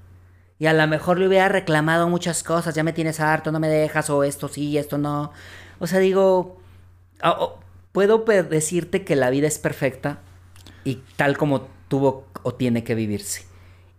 [0.60, 3.70] Y a lo mejor le hubiera reclamado muchas cosas, ya me tienes harto, no me
[3.70, 5.32] dejas, o esto sí, esto no.
[5.80, 6.60] O sea, digo,
[7.24, 7.60] oh, oh,
[7.92, 10.20] puedo decirte que la vida es perfecta
[10.84, 13.46] y tal como tuvo o tiene que vivirse.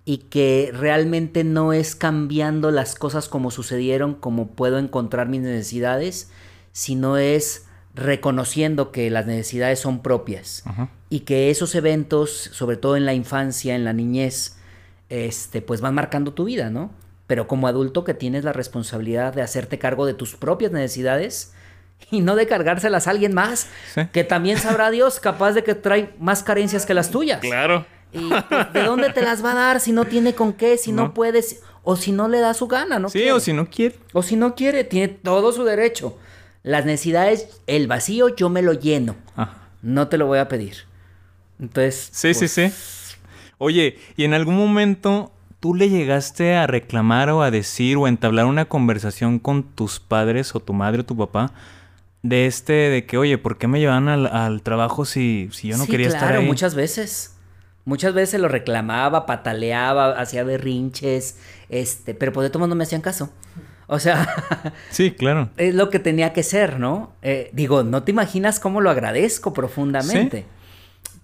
[0.04, 6.30] Y que realmente no es cambiando las cosas como sucedieron, como puedo encontrar mis necesidades,
[6.72, 10.90] sino es reconociendo que las necesidades son propias Ajá.
[11.10, 14.56] y que esos eventos, sobre todo en la infancia, en la niñez,
[15.08, 16.90] este, pues van marcando tu vida, ¿no?
[17.26, 21.52] Pero como adulto que tienes la responsabilidad de hacerte cargo de tus propias necesidades
[22.10, 24.02] y no de cargárselas a alguien más, Sí.
[24.12, 27.40] que también sabrá Dios capaz de que trae más carencias que las tuyas.
[27.40, 27.86] Claro.
[28.12, 30.92] Y pues, ¿de dónde te las va a dar si no tiene con qué, si
[30.92, 31.14] no, No.
[31.14, 33.08] puedes o si no le da su gana, ¿no?
[33.08, 33.32] sí, quiere?
[33.32, 33.96] o si no quiere.
[34.12, 36.18] O si no quiere, tiene todo su derecho.
[36.62, 39.16] Las necesidades, el vacío, yo me lo lleno.
[39.34, 39.58] Ajá.
[39.80, 40.84] No te lo voy a pedir.
[41.58, 42.08] Entonces.
[42.12, 43.16] Sí, pues, sí, sí.
[43.58, 48.08] Oye, ¿y en algún momento tú le llegaste a reclamar o a decir o a
[48.08, 51.52] entablar una conversación con tus padres o tu madre o tu papá
[52.22, 55.76] de este, de que, oye, ¿por qué me llevan al, al trabajo si, si yo
[55.76, 56.46] no Sí, quería claro, estar ahí?
[56.46, 57.36] muchas veces.
[57.84, 61.36] Muchas veces lo reclamaba, pataleaba, hacía berrinches,
[61.68, 63.30] este, pero pues de modos no me hacían caso.
[63.88, 65.50] O sea, Sí, claro.
[65.56, 67.12] es lo que tenía que ser, ¿no?
[67.22, 70.46] Eh, digo, no te imaginas cómo lo agradezco profundamente.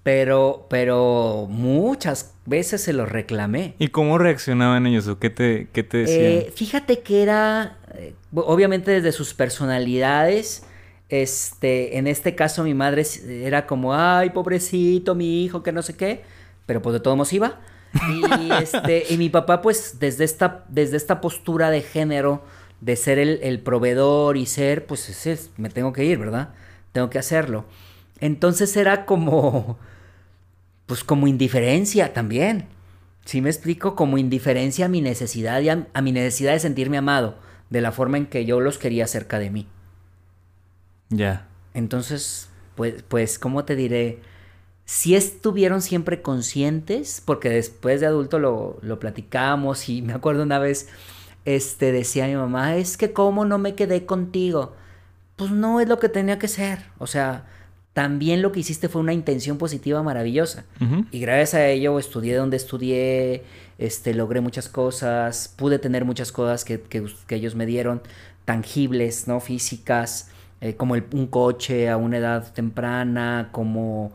[0.03, 3.75] Pero, pero muchas veces se lo reclamé.
[3.79, 6.33] ¿Y cómo reaccionaban ellos o qué te, qué te decían?
[6.33, 10.65] Eh, fíjate que era, eh, obviamente desde sus personalidades,
[11.09, 15.97] este, en este caso mi madre era como, ay, pobrecito, mi hijo, que no sé
[15.97, 16.23] qué,
[16.67, 17.61] pero pues de todos modos iba.
[18.11, 22.43] Y, este, y mi papá, pues, desde esta, desde esta postura de género,
[22.81, 26.51] de ser el, el proveedor y ser, pues, es- me tengo que ir, ¿verdad?
[26.93, 27.65] Tengo que hacerlo.
[28.21, 29.79] Entonces era como,
[30.87, 32.67] pues, como indiferencia también.
[33.25, 33.95] ¿Sí me explico?
[33.95, 37.37] Como indiferencia a mi necesidad y a, a mi necesidad de sentirme amado,
[37.71, 39.67] de la forma en que yo los quería cerca de mí.
[41.11, 41.47] Ya.
[41.75, 44.21] Entonces, pues, pues, ¿cómo te diré?
[44.85, 50.59] Si estuvieron siempre conscientes, porque después de adulto lo, lo platicamos y me acuerdo una
[50.59, 50.89] vez,
[51.45, 54.75] este, decía mi mamá, es que cómo no me quedé contigo.
[55.37, 56.81] Pues no es lo que tenía que ser.
[56.99, 57.47] O sea,
[57.93, 60.65] también lo que hiciste fue una intención positiva maravillosa.
[61.11, 63.45] Y gracias a ello estudié donde estudié,
[63.79, 68.03] este, logré muchas cosas, pude tener muchas cosas que, que que ellos me dieron,
[68.45, 69.41] tangibles, ¿no?
[69.41, 74.13] Físicas, eh, como el- un coche a una edad temprana, como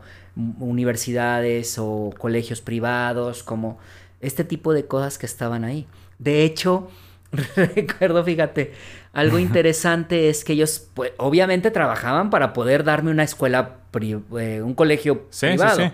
[0.58, 3.78] universidades o colegios privados, como
[4.20, 5.86] este tipo de cosas que estaban ahí.
[6.18, 6.88] De hecho,
[7.56, 8.72] recuerdo, fíjate,
[9.12, 14.60] algo interesante es que ellos, pues, obviamente trabajaban para poder darme una escuela, pri- eh,
[14.62, 15.76] un colegio Sí, privado.
[15.80, 15.92] sí, sí.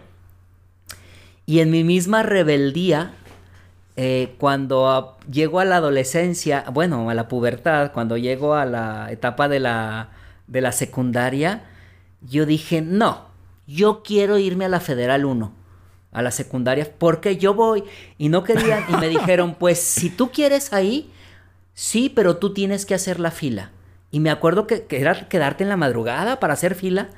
[1.47, 3.13] Y en mi misma rebeldía,
[3.97, 9.11] eh, cuando a- llego a la adolescencia, bueno, a la pubertad, cuando llego a la
[9.11, 10.11] etapa de la,
[10.51, 11.63] de la secundaria,
[12.21, 13.29] yo dije, no,
[13.67, 15.53] yo quiero irme a la Federal 1,
[16.13, 17.85] a la secundaria, porque yo voy.
[18.19, 21.11] Y no querían, y me dijeron, pues si tú quieres ahí,
[21.73, 23.71] sí, pero tú tienes que hacer la fila.
[24.11, 27.09] Y me acuerdo que, que era quedarte en la madrugada para hacer fila,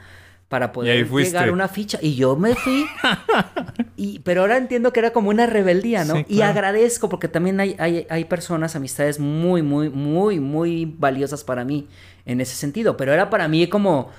[0.53, 1.99] para poder llegar a una ficha.
[2.03, 2.85] Y yo me fui.
[3.97, 6.17] Y, pero ahora entiendo que era como una rebeldía, ¿no?
[6.17, 11.43] Sí, Y agradezco porque también hay, hay, hay personas, amistades muy, muy, muy, muy valiosas
[11.45, 11.87] para mí
[12.27, 12.97] en ese sentido.
[12.99, 14.11] Pero era para mí como,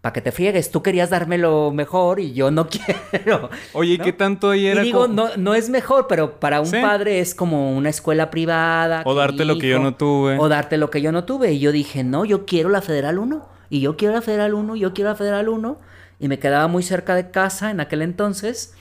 [0.00, 2.68] para que te friegues, tú querías darme lo mejor y yo no
[3.12, 3.50] quiero.
[3.74, 4.04] Oye, ¿y ¿no?
[4.04, 6.78] qué tanto ahí Y era digo, como- no, no es mejor, pero para un Sí.
[6.80, 9.02] padre es como una escuela privada.
[9.04, 10.38] O darte lo que yo no tuve.
[10.38, 11.52] O darte lo que yo no tuve.
[11.52, 13.55] Y yo dije, no, yo quiero la Federal 1.
[13.70, 15.78] Y yo quiero la Federal 1, yo quiero la Federal 1.
[16.18, 18.74] Y me quedaba muy cerca de casa en aquel entonces.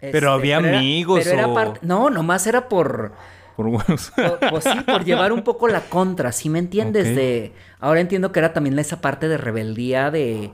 [0.00, 3.12] Pero había era- amigos pero era o- parte- No, nomás era por...
[3.56, 4.12] Por huevos.
[4.50, 7.14] Pues sí, por llevar un poco la contra, ¿sí me entiendes?
[7.14, 10.50] De, ahora entiendo que era también esa parte de rebeldía de,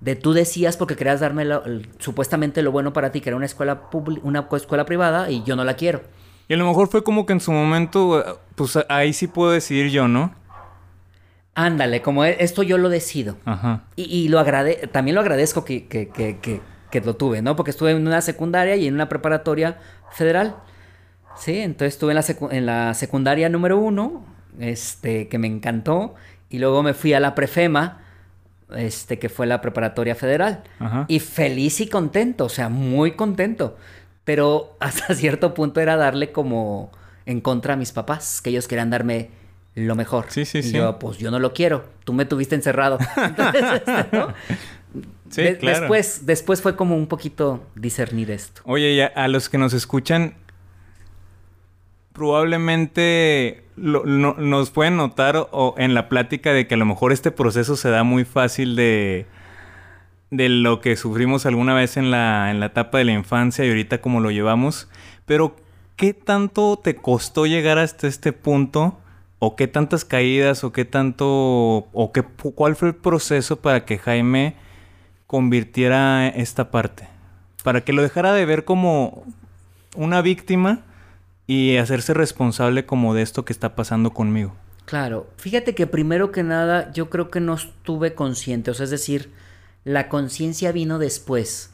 [0.00, 3.36] de tú decías porque querías darme lo- el- supuestamente lo bueno para ti, que era
[3.36, 6.02] una escuela publi- una escuela privada y yo no la quiero.
[6.48, 8.24] Y a lo mejor fue como que en su momento, eh,
[8.56, 10.34] pues ahí sí puedo decidir yo, ¿no?
[11.54, 13.36] Ándale, como e- esto yo lo decido.
[13.44, 13.84] Ajá.
[13.96, 16.60] Y, y lo agrade también lo agradezco que, que, que, que,
[16.90, 17.56] que lo tuve, ¿no?
[17.56, 19.78] Porque estuve en una secundaria y en una preparatoria
[20.12, 20.56] federal.
[21.36, 24.24] Sí, entonces estuve en la, secu- en la secundaria número uno,
[24.58, 26.14] este, que me encantó.
[26.48, 28.00] Y luego me fui a la prefema,
[28.76, 30.62] este, que fue la preparatoria federal.
[30.78, 31.04] Ajá.
[31.08, 33.76] Y feliz y contento, o sea, muy contento.
[34.24, 36.90] Pero hasta cierto punto era darle como
[37.26, 39.30] en contra a mis papás, que ellos querían darme
[39.74, 40.26] lo mejor.
[40.28, 40.72] Sí, sí, y sí.
[40.72, 41.84] yo, pues yo no lo quiero.
[42.04, 42.98] Tú me tuviste encerrado.
[43.16, 44.28] Entonces, este, ¿no?
[45.30, 45.80] Sí, De- claro.
[45.80, 48.60] Después, después fue como un poquito discernir esto.
[48.66, 50.34] Oye, y a, a los que nos escuchan,
[52.12, 56.84] probablemente lo- no- nos pueden notar o, o en la plática de que a lo
[56.86, 59.26] mejor este proceso se da muy fácil de,
[60.30, 63.68] de lo que sufrimos alguna vez en la, en la etapa de la infancia y
[63.68, 64.88] ahorita como lo llevamos.
[65.24, 65.56] Pero,
[65.96, 68.98] ¿qué tanto te costó llegar hasta este punto?
[69.44, 70.62] ¿O qué tantas caídas?
[70.62, 71.26] ¿O qué tanto...
[71.92, 72.22] ¿O qué,
[72.54, 74.54] cuál fue el proceso para que Jaime
[75.26, 77.08] convirtiera esta parte?
[77.64, 79.24] Para que lo dejara de ver como
[79.96, 80.84] una víctima
[81.48, 84.54] y hacerse responsable como de esto que está pasando conmigo.
[84.84, 88.90] Claro, fíjate que primero que nada yo creo que no estuve consciente, o sea, es
[88.90, 89.32] decir,
[89.82, 91.72] la conciencia vino después,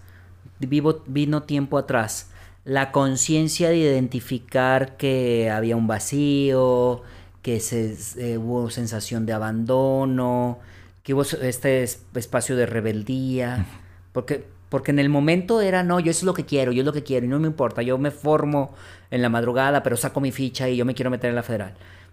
[0.59, 2.31] vivo, vino tiempo atrás.
[2.64, 7.02] La conciencia de identificar que había un vacío,
[7.48, 10.58] que se, eh, hubo sensación de abandono,
[11.02, 13.64] que hubo este es- espacio de rebeldía,
[14.12, 16.84] porque Porque en el momento era, no, yo eso es lo que quiero, yo es
[16.84, 18.74] lo que quiero, y no me importa, yo me formo
[19.11, 21.72] en la madrugada, pero saco mi ficha y yo me quiero meter en la federal.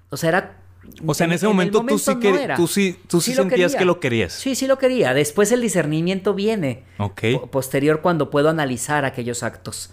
[0.09, 0.57] O sea, era...
[1.05, 3.99] O sea, en, ese momento, tú sí, que, tú sí, tú sí, sentías que lo
[3.99, 4.31] querías.
[4.31, 5.13] Sí, sí lo quería.
[5.13, 6.85] Después el discernimiento viene.
[6.97, 7.23] Ok.
[7.51, 9.89] posterior cuando puedo analizar aquellos actos.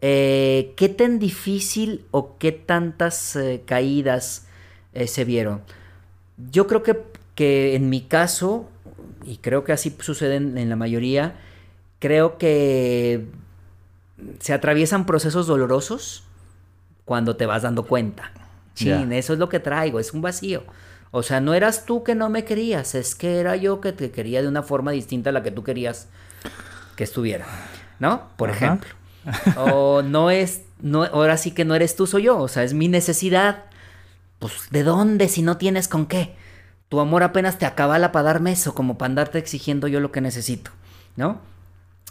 [0.00, 4.46] Eh, ¿Qué tan difícil o qué tantas eh, caídas
[4.94, 5.62] eh, se vieron?
[6.50, 6.98] Yo creo que,
[7.34, 8.68] que, en mi caso,
[9.24, 11.36] y creo que así sucede en, la mayoría,
[11.98, 13.26] creo que
[14.38, 16.24] se atraviesan procesos dolorosos
[17.04, 18.32] cuando te vas dando cuenta.
[18.74, 20.62] Sí, eso es lo que traigo, es un vacío.
[21.10, 24.10] O sea, no eras tú que no me querías, es que era yo que te
[24.10, 26.08] quería de una forma distinta a la que tú querías
[26.96, 27.46] que estuviera.
[27.98, 28.28] ¿No?
[28.36, 28.88] Por ejemplo.
[29.56, 32.74] o no es, no, ahora sí que no eres tú, soy yo, o sea, es
[32.74, 33.64] mi necesidad.
[34.40, 36.34] Pues, ¿de dónde si no tienes con qué?
[36.88, 40.20] Tu amor apenas te acabala para darme eso, como para andarte exigiendo yo lo que
[40.20, 40.72] necesito,
[41.14, 41.40] ¿no?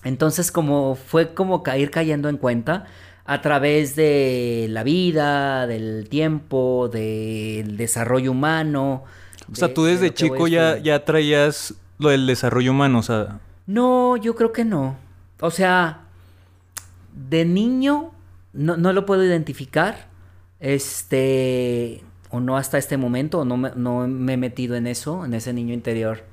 [0.06, 2.86] Entonces, como fue como caer cayendo en cuenta
[3.26, 9.04] a través de la vida, del tiempo, del desarrollo humano.
[9.52, 13.40] O sea, tú desde chico ya, ya traías lo del desarrollo humano, o sea.
[13.68, 14.98] No, yo creo que no.
[15.42, 16.06] O sea,
[17.14, 18.12] de niño
[18.54, 20.08] no, lo puedo identificar.
[20.60, 25.26] Este, o no hasta este momento, o no me, no me he metido en eso,
[25.26, 26.24] en ese niño interior,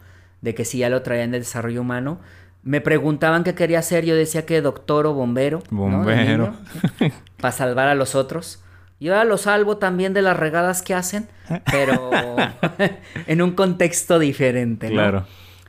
[0.43, 2.21] de que sí ya lo traía en el desarrollo humano.
[2.63, 5.63] Me preguntaban qué quería ser, yo decía que doctor o bombero.
[5.71, 6.55] Bombero.
[7.41, 8.63] Para salvar a los otros.
[8.99, 11.29] Yo ahora lo salvo también de las regadas que hacen,
[11.71, 12.11] pero
[13.27, 14.95] en un contexto diferente, ¿no?
[14.95, 15.27] Claro.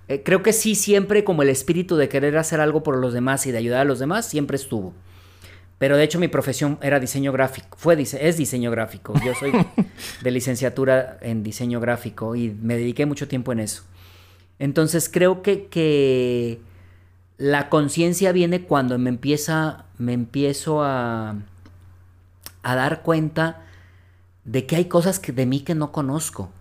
[0.08, 3.46] Eh, creo que sí, siempre como el espíritu de querer hacer algo por los demás
[3.46, 4.94] y de ayudar a los demás, siempre estuvo.
[5.78, 9.14] Pero de hecho mi profesión era diseño gráfico, fue es diseño gráfico.
[9.24, 9.52] Yo soy
[10.22, 13.84] de licenciatura en diseño gráfico y me dediqué mucho tiempo en eso.
[14.60, 16.60] Entonces creo que, que
[17.38, 21.36] la conciencia viene cuando me empieza, me empiezo a,
[22.64, 23.64] a dar cuenta
[24.46, 26.52] de que hay cosas que, de mí que no conozco.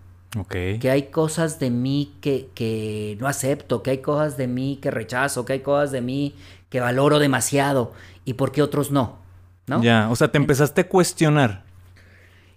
[0.50, 4.90] Que hay cosas de mí que, que, no acepto, que hay cosas de mí que
[4.90, 6.34] rechazo, que hay cosas de mí
[6.68, 7.92] que valoro demasiado
[8.24, 9.18] y por qué otros no.
[9.66, 9.82] ¿no?
[9.82, 11.64] Ya, o sea, te empezaste a cuestionar.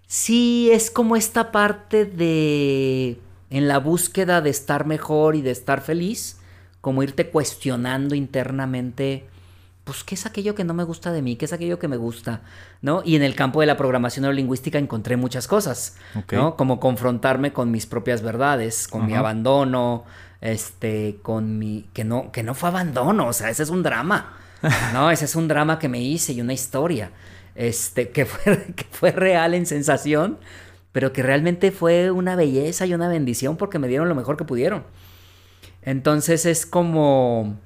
[0.08, 5.82] Sí, es como esta parte de en la búsqueda de estar mejor y de estar
[5.82, 6.40] feliz,
[6.82, 9.28] como irte cuestionando internamente
[9.90, 11.36] pues, ¿qué es aquello que no me gusta de mí?
[11.36, 12.42] ¿Qué es aquello que me gusta?
[12.84, 13.02] ¿No?
[13.04, 15.98] Y en el campo de la programación neurolingüística encontré muchas cosas,
[16.32, 16.56] ¿no?
[16.56, 20.04] Como confrontarme con mis propias verdades, con mi abandono,
[20.42, 21.88] este, con mi...
[21.94, 24.38] Que no, que no fue abandono, o sea, ese es un drama,
[24.94, 25.10] ¿no?
[25.10, 27.10] Ese es un drama que me hice y una historia,
[27.56, 30.38] este, que fue, que fue real en sensación,
[30.92, 34.46] pero que realmente fue una belleza y una bendición porque me dieron lo mejor que
[34.46, 34.84] pudieron.
[35.82, 37.58] Entonces es como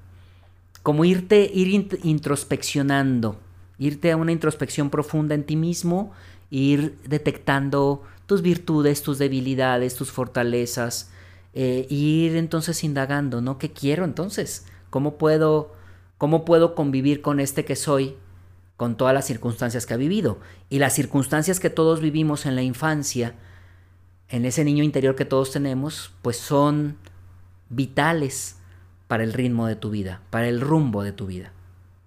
[0.84, 1.69] como irte, ir
[2.04, 3.39] introspeccionando,
[3.78, 6.12] irte a una introspección profunda en ti mismo,
[6.50, 11.10] ir detectando tus virtudes, tus debilidades, tus fortalezas,
[11.54, 13.58] eh, ir entonces indagando, ¿no?
[13.58, 14.65] ¿Qué quiero entonces?
[14.89, 15.74] ¿Cómo puedo,
[16.17, 18.15] cómo puedo convivir con este que soy,
[18.76, 20.39] con todas las circunstancias que ha vivido?
[20.69, 23.36] Y las circunstancias que todos vivimos en la infancia,
[24.28, 26.98] en ese niño interior que todos tenemos, pues son
[27.69, 28.58] vitales
[29.13, 31.52] para el ritmo de tu vida, para el rumbo de tu vida.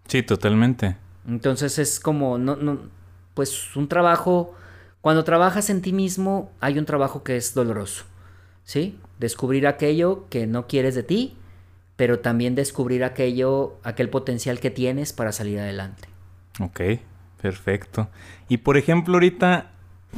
[0.08, 0.96] Sí, totalmente.
[1.24, 2.80] Entonces es como, no, no,
[3.32, 4.56] pues un trabajo,
[5.02, 8.06] cuando trabajas en ti mismo, hay un trabajo que es doloroso,
[8.64, 8.98] ¿sí?
[9.20, 11.36] Descubrir aquello que no quieres de ti,
[11.94, 16.08] pero también descubrir aquello, aquel potencial que tienes para salir adelante.
[16.58, 16.80] Ok,
[17.40, 18.08] perfecto.
[18.48, 19.70] Y por ejemplo, ahorita,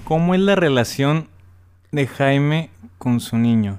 [0.05, 1.29] ¿cómo es la relación
[1.93, 3.79] de Jaime con su niño?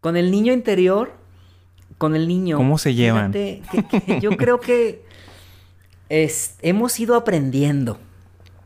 [0.00, 1.21] Con el niño interior,
[2.02, 2.56] con el niño.
[2.56, 3.32] ¿Cómo se llevan?
[4.20, 5.04] yo creo que
[6.08, 7.96] es, hemos ido aprendiendo.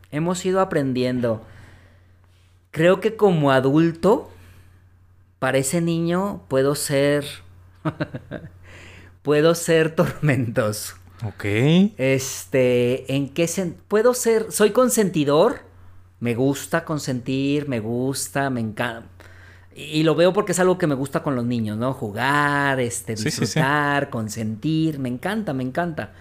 [0.09, 1.45] Hemos ido aprendiendo.
[2.71, 4.31] Creo que como adulto,
[5.37, 7.25] para ese niño puedo ser.
[9.21, 10.95] puedo ser tormentoso.
[11.23, 11.45] Ok.
[11.97, 13.83] Este, ¿en qué sentido?
[13.87, 14.51] Puedo ser.
[14.51, 15.59] Soy consentidor.
[16.19, 19.16] Me gusta consentir, me gusta, me encanta
[19.77, 21.93] y lo veo porque es algo que me gusta con los niños, ¿no?
[21.93, 26.13] Jugar, este, disfrutar, consentir, me encanta, me encanta.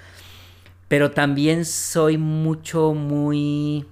[0.89, 3.87] Pero también soy mucho, muy,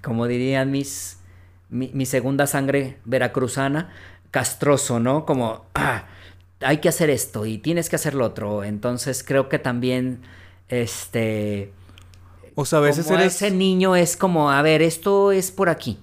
[0.00, 1.18] como dirían mis,
[1.68, 3.90] mi, segunda sangre veracruzana,
[4.30, 5.26] castroso, ¿no?
[5.26, 6.06] Como, ah,
[6.60, 8.64] hay que hacer esto y tienes que hacer lo otro.
[8.64, 10.22] Entonces creo que también,
[10.68, 11.70] este...
[12.54, 15.98] O sea, a veces ese niño es como, a ver, esto es por aquí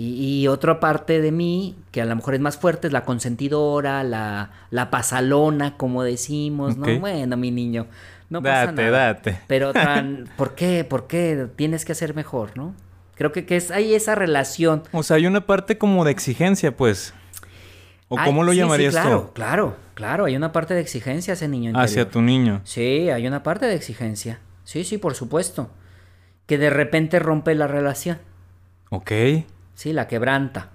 [0.00, 3.02] Y, y otra parte de mí, que a lo mejor es más fuerte, es la
[3.02, 6.76] consentidora, la, la pasalona, como decimos.
[6.76, 7.00] ¿no?
[7.00, 7.88] Bueno, mi niño,
[8.30, 9.06] no pasa date, nada.
[9.06, 9.40] date.
[9.48, 10.84] Pero otra, ¿por qué?
[10.84, 11.48] ¿Por qué?
[11.56, 12.76] Tienes que hacer mejor, ¿no?
[13.16, 14.84] Creo que, que es, hay esa relación.
[14.92, 17.12] O sea, hay una parte como de exigencia, pues.
[18.06, 19.32] ¿O Ay, cómo lo sí, sí, llamarías claro, tú?
[19.32, 21.84] Claro, claro, hay una parte de exigencia ese niño interior.
[21.84, 22.60] Hacia tu niño.
[22.62, 24.38] Sí, hay una parte de exigencia.
[24.62, 25.70] Sí, sí, por supuesto.
[26.46, 28.18] Que de repente rompe la relación.
[28.90, 29.10] Ok.
[29.78, 30.70] Sí, la quebranta.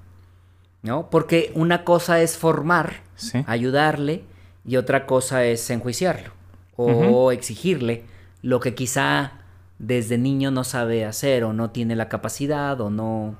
[0.82, 1.10] ¿No?
[1.10, 3.43] Porque una cosa es formar, Sí.
[3.47, 4.24] ayudarle,
[4.66, 6.32] y otra cosa es enjuiciarlo.
[6.78, 8.06] O exigirle
[8.41, 9.34] lo que quizá
[9.78, 13.36] desde niño no sabe hacer, o no tiene la capacidad, o no.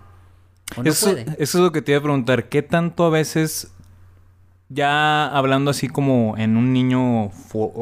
[0.76, 1.22] O no eso, puede.
[1.40, 2.50] eso es lo que te iba a preguntar.
[2.50, 3.72] ¿Qué tanto a veces,
[4.70, 7.32] ya hablando así como en un niño,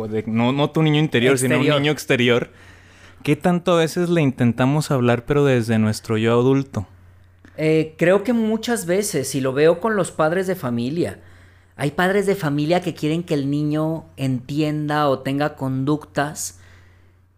[0.09, 2.51] de- no, no tu niño interior, sino un niño exterior,
[3.23, 6.85] ¿qué tanto a veces le intentamos hablar pero desde nuestro yo adulto?
[7.57, 11.19] Eh, creo que muchas veces, y lo veo con los padres de familia,
[11.75, 16.59] hay padres de familia que quieren que el niño entienda o tenga conductas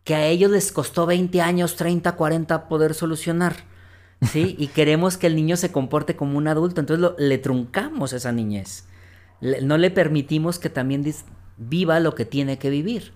[0.04, 3.56] que a ellos les costó 20 años, 30, 40 poder solucionar.
[4.22, 4.56] ¿Sí?
[4.60, 8.32] Y queremos que el niño se comporte como un adulto, entonces lo- le truncamos esa
[8.32, 8.86] niñez.
[9.42, 11.04] Le- no le permitimos que también
[11.58, 13.14] viva lo que tiene que vivir.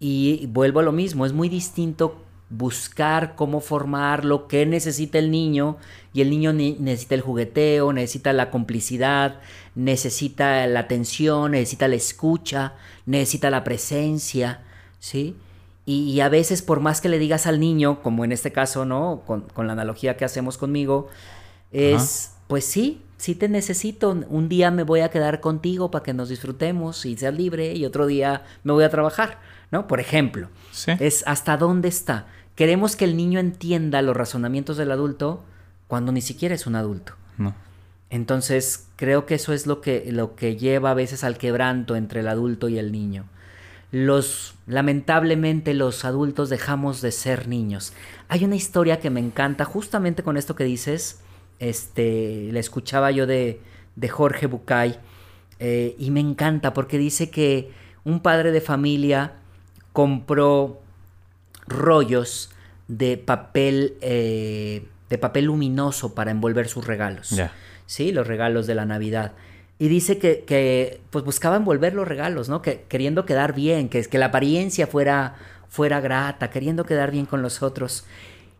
[0.00, 5.30] Y vuelvo a lo mismo, es muy distinto buscar cómo formar lo que necesita el
[5.30, 5.76] niño
[6.14, 9.40] y el niño ne- necesita el jugueteo, necesita la complicidad,
[9.74, 12.74] necesita la atención, necesita la escucha,
[13.06, 14.60] necesita la presencia,
[14.98, 15.36] ¿sí?
[15.86, 18.84] Y, y a veces por más que le digas al niño, como en este caso,
[18.84, 19.22] ¿no?
[19.26, 21.08] Con, con la analogía que hacemos conmigo,
[21.72, 24.10] es, pues sí, sí te necesito.
[24.28, 27.84] Un día me voy a quedar contigo para que nos disfrutemos y seas libre y
[27.84, 29.38] otro día me voy a trabajar,
[29.70, 29.86] ¿no?
[29.86, 30.92] Por ejemplo, Sí.
[31.00, 32.26] es hasta dónde está.
[32.58, 35.44] Queremos que el niño entienda los razonamientos del adulto
[35.86, 37.12] cuando ni siquiera es un adulto.
[37.36, 37.54] No.
[38.10, 42.18] Entonces, creo que eso es lo que, lo que lleva a veces al quebranto entre
[42.18, 43.26] el adulto y el niño.
[43.92, 47.92] Los, lamentablemente, los adultos dejamos de ser niños.
[48.26, 51.20] Hay una historia que me encanta, justamente con esto que dices,
[51.60, 53.60] este, la escuchaba yo de,
[53.94, 54.98] de Jorge Bucay,
[55.60, 57.70] eh, y me encanta porque dice que
[58.02, 59.34] un padre de familia
[59.92, 60.82] compró
[61.68, 62.50] rollos
[62.88, 67.34] de papel, eh, de papel luminoso para envolver sus regalos.
[67.86, 69.32] Sí, los regalos de la Navidad.
[69.78, 72.62] Y dice que, que, pues buscaba envolver los regalos, ¿no?
[72.62, 75.36] Que, queriendo quedar bien, que, que la apariencia fuera,
[75.68, 78.04] fuera grata, queriendo quedar bien con los otros.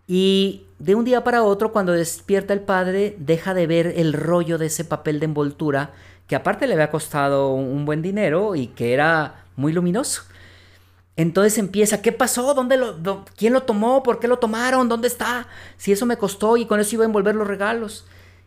[0.07, 4.57] Y de un día para otro, cuando despierta el padre, deja de ver el rollo
[4.57, 5.91] de ese papel de envoltura,
[6.27, 10.23] que aparte le había costado un buen dinero y que era muy luminoso.
[11.19, 12.55] Entonces empieza, ¿qué pasó?
[12.55, 14.05] ¿Dónde lo, do- ¿Quién lo tomó?
[14.05, 14.89] ¿Por qué lo tomaron?
[14.89, 15.49] ¿Dónde está?
[15.77, 18.07] Si eso me costó y con eso iba a envolver los regalos.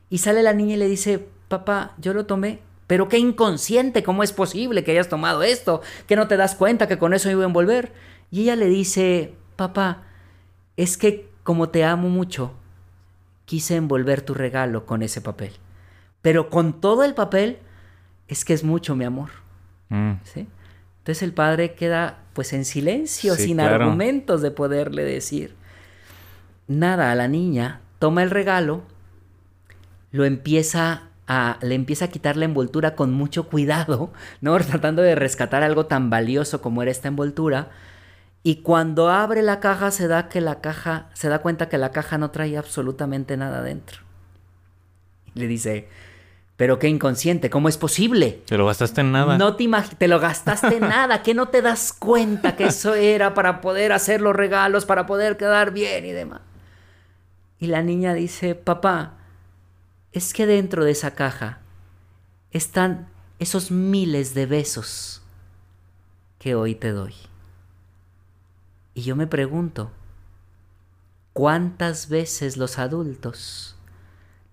[0.10, 2.62] Y sale la niña y le dice, papá, yo lo tomé.
[2.88, 5.82] Pero qué inconsciente, ¿cómo es posible que hayas tomado esto?
[6.08, 7.92] Que no te das cuenta que con eso iba a envolver.
[8.32, 10.04] Y ella le dice, papá,
[10.78, 12.54] es que como te amo mucho,
[13.44, 15.52] quise envolver tu regalo con ese papel.
[16.22, 17.60] Pero con todo el papel,
[18.30, 19.30] es que es mucho, mi amor.
[19.90, 20.14] Mm.
[20.24, 20.48] ¿sí?
[21.00, 23.86] Entonces el padre queda pues en silencio, Sí, sin claro.
[23.86, 25.56] argumentos de poderle decir
[26.68, 28.84] nada a la niña, toma el regalo,
[30.12, 34.12] lo empieza a, le empieza a quitar la envoltura con mucho cuidado,
[34.42, 34.58] ¿no?
[34.60, 37.70] Tratando de rescatar algo tan valioso como era esta envoltura.
[38.44, 41.92] Y cuando abre la caja se da que la caja, se da cuenta que la
[41.92, 44.00] caja no trae absolutamente nada dentro.
[45.36, 45.88] Le dice,
[46.62, 48.44] pero qué inconsciente, ¿cómo es posible?
[48.46, 49.36] Te lo gastaste en nada.
[49.36, 53.34] No te te lo gastaste en nada, que no te das cuenta que eso era
[53.34, 56.42] para poder hacer los regalos, para poder quedar bien y demás.
[57.58, 59.16] Y la niña dice, papá,
[60.12, 61.62] es que dentro de esa caja
[62.52, 63.08] están
[63.40, 65.24] esos miles de besos
[66.38, 67.16] que hoy te doy.
[68.94, 69.90] Y yo me pregunto,
[71.34, 73.78] ¿cuántas veces los adultos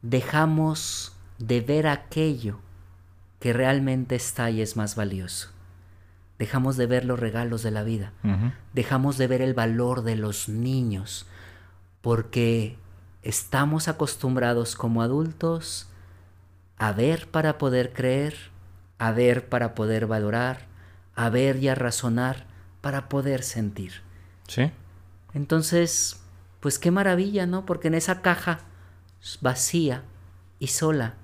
[0.00, 2.58] dejamos de ver aquello
[3.40, 5.50] que realmente está y es más valioso?
[6.38, 8.12] Dejamos de ver los regalos de la vida,
[8.72, 11.26] dejamos de ver el valor de los niños,
[12.00, 12.76] porque
[13.22, 15.88] estamos acostumbrados como adultos
[16.76, 18.36] a ver para poder creer,
[18.98, 20.66] a ver para poder valorar,
[21.16, 22.46] a ver y a razonar
[22.80, 24.00] para poder sentir.
[24.46, 24.70] Sí.
[25.34, 26.20] Entonces,
[26.60, 27.66] pues qué maravilla, ¿no?
[27.66, 28.60] Porque en esa caja
[29.40, 30.04] vacía
[30.60, 31.14] y sola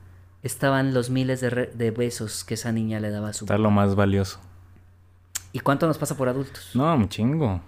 [0.44, 3.58] estaban los miles de, re- de besos que esa niña le daba a su Está
[3.58, 4.38] lo más valioso.
[5.52, 6.70] ¿Y cuánto nos pasa por adultos?
[6.74, 7.60] No, un chingo.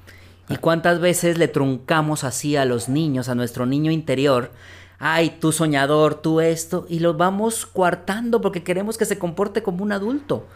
[0.49, 4.53] ¿Y cuántas veces le truncamos así a los niños, a nuestro niño interior,
[4.99, 9.83] ay, tú soñador, tú esto, y lo vamos coartando porque queremos que se comporte como
[9.83, 10.47] un adulto.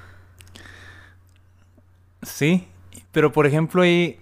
[2.22, 2.68] Sí,
[3.12, 4.20] pero por ejemplo ahí,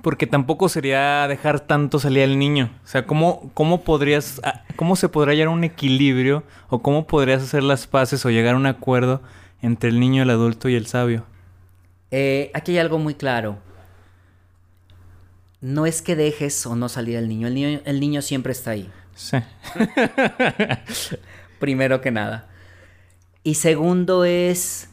[0.00, 2.70] porque tampoco sería dejar tanto salir al niño.
[2.82, 7.06] O sea, ¿cómo, cómo podrías, ah, cómo se podría llegar a un equilibrio o cómo
[7.06, 9.20] podrías hacer las paces o llegar a un acuerdo
[9.60, 11.26] entre el niño, el adulto y el sabio?
[12.10, 13.58] Eh, aquí hay algo muy claro.
[15.60, 17.46] No es que dejes o no salir al niño.
[17.46, 18.90] El niño, el niño siempre está ahí.
[19.14, 19.36] Sí.
[21.60, 22.48] Primero que nada.
[23.44, 24.88] Y segundo es,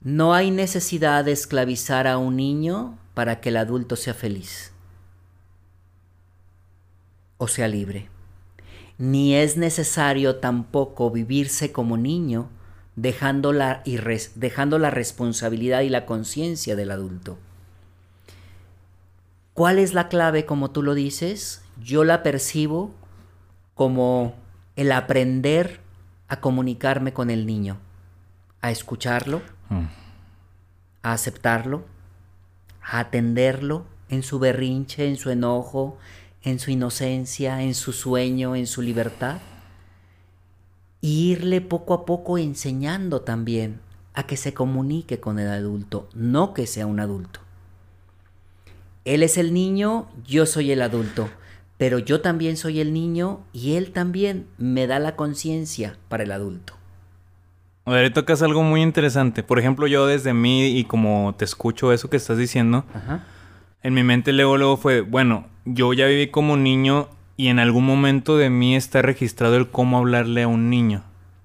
[0.00, 4.72] no hay necesidad de esclavizar a un niño para que el adulto sea feliz
[7.42, 8.08] o sea libre.
[8.98, 12.48] Ni es necesario tampoco vivirse como niño
[12.94, 13.82] dejando la,
[14.36, 17.38] dejando la responsabilidad y la conciencia del adulto.
[19.54, 21.64] ¿Cuál es la clave como tú lo dices?
[21.82, 22.94] Yo la percibo
[23.74, 24.36] como
[24.76, 25.80] el aprender
[26.28, 27.78] a comunicarme con el niño,
[28.60, 29.86] a escucharlo, mm.
[31.02, 31.86] a aceptarlo,
[32.84, 35.98] a atenderlo en su berrinche, en su enojo,
[36.42, 39.38] en su inocencia, en su sueño, en su libertad.
[41.00, 43.80] Y irle poco a poco enseñando también
[44.14, 47.40] a que se comunique con el adulto, no que sea un adulto.
[49.04, 51.28] Él es el niño, yo soy el adulto,
[51.76, 56.30] pero yo también soy el niño y él también me da la conciencia para el
[56.30, 56.74] adulto.
[57.84, 59.42] A ver, tocas algo muy interesante.
[59.42, 62.84] Por ejemplo, yo desde mí y como te escucho eso que estás diciendo,
[63.82, 67.84] en mi mente luego, luego fue, bueno, yo ya viví como niño y en algún
[67.84, 71.02] momento de mí está registrado el cómo hablarle a un niño.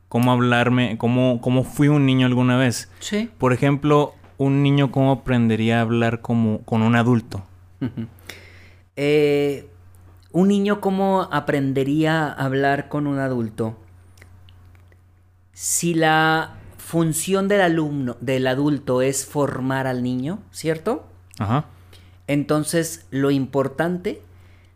[0.10, 2.92] Cómo hablarme, cómo, cómo fui un niño alguna vez.
[3.00, 3.30] Sí.
[3.40, 7.44] Por ejemplo, un niño cómo aprendería a hablar como, con un adulto.
[8.96, 9.68] eh,
[10.32, 13.76] un niño cómo aprendería a hablar con un adulto
[15.60, 21.08] si la función del alumno, del adulto, es formar al niño, ¿cierto?
[21.40, 21.66] Ajá.
[22.28, 24.22] Entonces, lo importante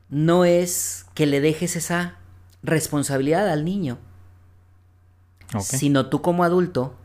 [0.09, 2.15] no es que le dejes esa
[2.63, 3.99] responsabilidad al niño,
[5.59, 6.95] sino tú como adulto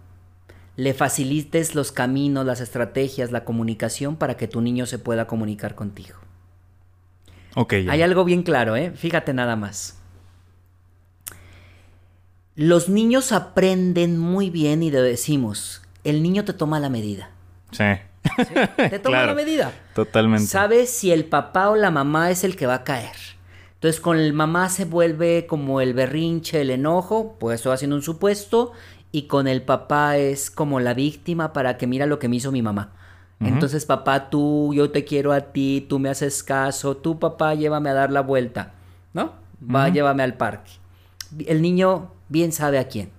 [0.76, 5.74] le facilites los caminos, las estrategias, la comunicación para que tu niño se pueda comunicar
[5.74, 6.16] contigo.
[7.54, 7.74] Ok.
[7.90, 8.92] Hay algo bien claro, ¿eh?
[8.92, 9.95] Fíjate nada más.
[12.57, 17.28] Los niños aprenden muy bien y le decimos, el niño te toma la medida.
[17.70, 17.84] Sí.
[18.76, 19.72] Te toma la medida.
[19.94, 20.46] Totalmente.
[20.46, 23.14] Sabes si el papá o la mamá es el que va a caer.
[23.74, 28.02] Entonces con el mamá se vuelve como el berrinche, el enojo, pues estoy haciendo un
[28.02, 28.72] supuesto,
[29.12, 32.52] y con el papá es como la víctima para que mira lo que me hizo
[32.52, 32.92] mi mamá.
[33.38, 37.90] Entonces papá, tú, yo te quiero a ti, tú me haces caso, tú papá, llévame
[37.90, 38.72] a dar la vuelta,
[39.12, 39.34] ¿no?
[39.62, 40.72] Va, llévame al parque.
[41.46, 43.10] El niño bien sabe a quién.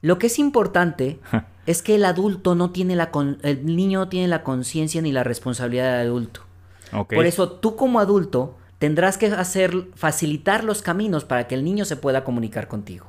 [0.00, 1.18] Lo que es importante
[1.66, 3.10] es que el adulto no tiene la
[3.42, 6.42] el niño no tiene la conciencia ni la responsabilidad del adulto.
[6.90, 11.84] Por eso tú como adulto tendrás que hacer facilitar los caminos para que el niño
[11.84, 13.06] se pueda comunicar contigo.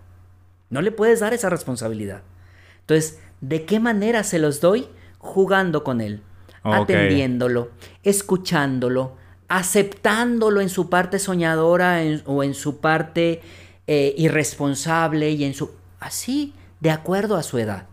[0.70, 2.22] No le puedes dar esa responsabilidad.
[2.82, 4.88] Entonces, ¿de qué manera se los doy?
[5.20, 6.22] Jugando con él,
[6.64, 7.70] atendiéndolo,
[8.04, 9.16] escuchándolo,
[9.48, 13.42] aceptándolo en su parte soñadora o en su parte
[13.92, 15.72] eh, irresponsable y en su...
[16.00, 17.88] así, de acuerdo a su edad.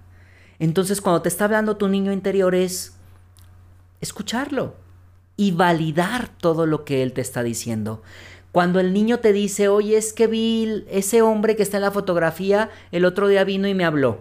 [0.58, 2.98] Entonces cuando te está hablando tu niño interior es
[4.02, 4.74] escucharlo
[5.38, 8.02] y validar todo lo que él te está diciendo.
[8.52, 11.90] Cuando el niño te dice, oye, es que vi ese hombre que está en la
[11.90, 14.20] fotografía, el otro día vino y me habló.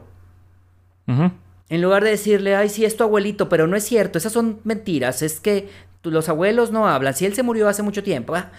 [1.07, 4.61] En lugar de decirle, ay, sí, es tu abuelito, pero no es cierto, esas son
[4.63, 5.67] mentiras, es que
[6.03, 8.34] los abuelos no hablan, si él se murió hace mucho tiempo.
[8.34, 8.49] Ah,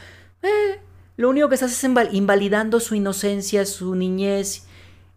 [0.42, 0.80] eh,
[1.16, 4.66] lo único que estás es invalidando su inocencia, su niñez.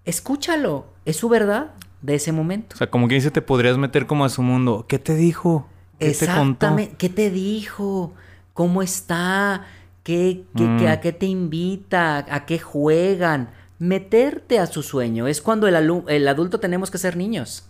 [0.05, 1.71] Escúchalo, es su verdad
[2.01, 2.75] de ese momento.
[2.75, 4.85] O sea, como que dice, te podrías meter como a su mundo.
[4.87, 5.67] ¿Qué te dijo?
[5.99, 6.75] ¿Qué te contó?
[6.97, 8.13] ¿Qué te dijo?
[8.53, 9.65] ¿Cómo está?
[10.03, 10.87] ¿Qué, mm.
[10.87, 12.25] ¿A qué te invita?
[12.29, 13.49] ¿A qué juegan?
[13.77, 15.27] Meterte a su sueño.
[15.27, 17.65] Es cuando el, el adulto tenemos que ser niños.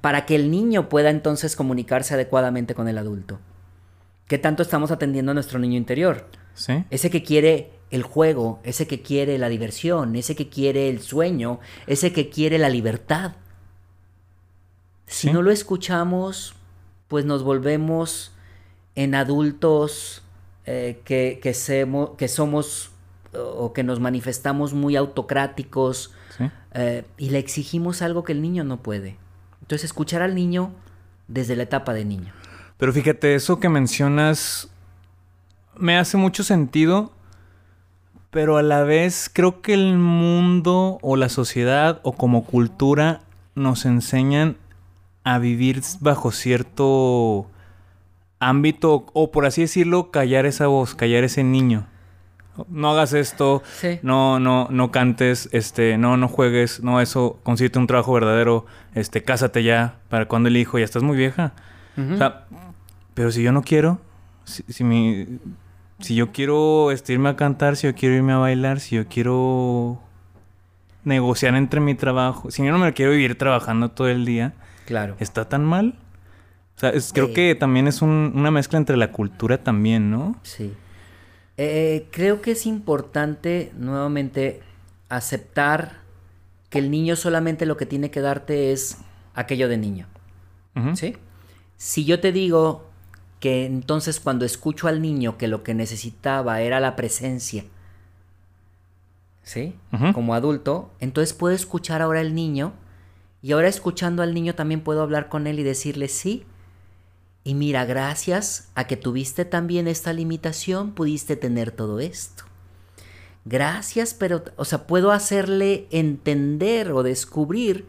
[0.00, 3.38] Para que el niño pueda entonces comunicarse adecuadamente con el adulto.
[4.26, 6.26] ¿Qué tanto estamos atendiendo a nuestro niño interior?
[6.90, 11.60] Ese que quiere el juego, ese que quiere la diversión, ese que quiere el sueño,
[11.86, 13.32] ese que quiere la libertad.
[15.06, 16.54] Si no lo escuchamos,
[17.08, 18.32] pues nos volvemos
[18.94, 20.22] en adultos
[20.66, 21.52] eh, que, que,
[22.28, 22.90] somos
[23.34, 26.12] o que nos manifestamos muy autocráticos
[26.72, 29.16] eh, y le exigimos algo que el niño no puede.
[29.62, 30.72] Entonces, escuchar al niño
[31.26, 32.32] desde la etapa de niño.
[32.76, 34.70] Pero fíjate, eso que mencionas
[35.80, 37.12] me hace mucho sentido
[38.30, 43.22] pero a la vez creo que el mundo o la sociedad o como cultura
[43.56, 44.56] nos enseñan
[45.24, 47.50] a vivir bajo cierto
[48.38, 51.86] ámbito o por así decirlo, callar esa voz, callar ese niño.
[52.68, 53.98] No hagas esto, Sí.
[54.02, 59.22] no, no, no cantes, este, no, no juegues, no eso, consíguete un trabajo verdadero, este,
[59.24, 61.52] cásate ya, para cuando el hijo, ya estás muy vieja.
[61.96, 62.46] O sea,
[63.14, 63.98] pero si yo no quiero,
[64.44, 65.26] si, si mi,
[66.00, 69.06] si yo quiero este, irme a cantar, si yo quiero irme a bailar, si yo
[69.08, 70.00] quiero
[71.04, 74.52] negociar entre mi trabajo, si yo no me quiero vivir trabajando todo el día,
[74.86, 75.16] claro.
[75.20, 75.94] ¿está tan mal?
[76.76, 80.36] O sea, es- creo que también es un- una mezcla entre la cultura también, ¿no?
[80.42, 80.72] Sí.
[81.56, 84.60] Eh, creo que es importante nuevamente
[85.10, 85.98] aceptar
[86.70, 88.98] que el niño solamente lo que tiene que darte es
[89.34, 90.06] aquello de niño.
[90.94, 91.16] ¿Sí?
[91.76, 92.89] Si yo te digo
[93.40, 97.64] que entonces cuando escucho al niño que lo que necesitaba era la presencia,
[99.42, 99.74] ¿sí?
[100.12, 102.74] Como adulto, entonces puedo escuchar ahora al niño
[103.42, 106.44] y ahora escuchando al niño también puedo hablar con él y decirle sí.
[107.42, 112.44] Y mira, gracias a que tuviste también esta limitación, pudiste tener todo esto.
[113.46, 117.86] Gracias, pero, o sea, puedo hacerle entender o descubrir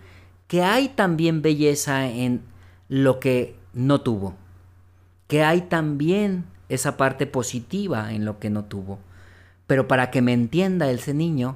[0.47, 2.41] que hay también belleza en
[2.87, 4.35] lo que no tuvo.
[5.31, 8.99] Que hay también esa parte positiva en lo que no tuvo.
[9.65, 11.55] Pero para que me entienda ese niño,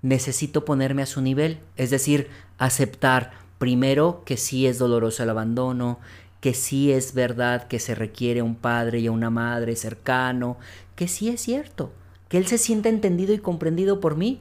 [0.00, 1.58] necesito ponerme a su nivel.
[1.76, 5.98] Es decir, aceptar primero que sí es doloroso el abandono,
[6.40, 10.56] que sí es verdad que se requiere un padre y una madre cercano,
[10.96, 11.92] que sí es cierto,
[12.30, 14.40] que él se sienta entendido y comprendido por mí.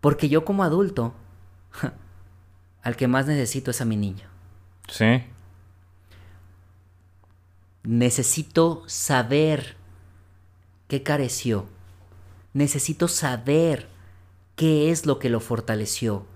[0.00, 1.14] Porque yo como adulto,
[2.82, 4.26] al que más necesito es a mi niño.
[4.88, 5.22] Sí.
[7.88, 9.76] Necesito saber
[10.88, 11.64] qué careció.
[12.52, 13.88] Necesito saber
[14.56, 16.26] qué es lo que lo fortaleció.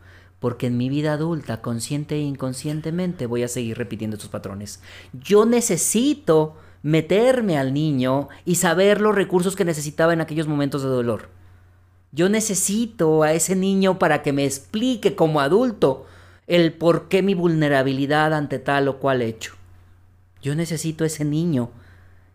[0.40, 4.80] Porque en mi vida adulta, consciente e inconscientemente, voy a seguir repitiendo estos patrones.
[5.12, 10.88] Yo necesito meterme al niño y saber los recursos que necesitaba en aquellos momentos de
[10.88, 11.28] dolor.
[12.12, 16.06] Yo necesito a ese niño para que me explique como adulto
[16.46, 19.52] el por qué mi vulnerabilidad ante tal o cual hecho.
[20.42, 21.70] Yo necesito ese niño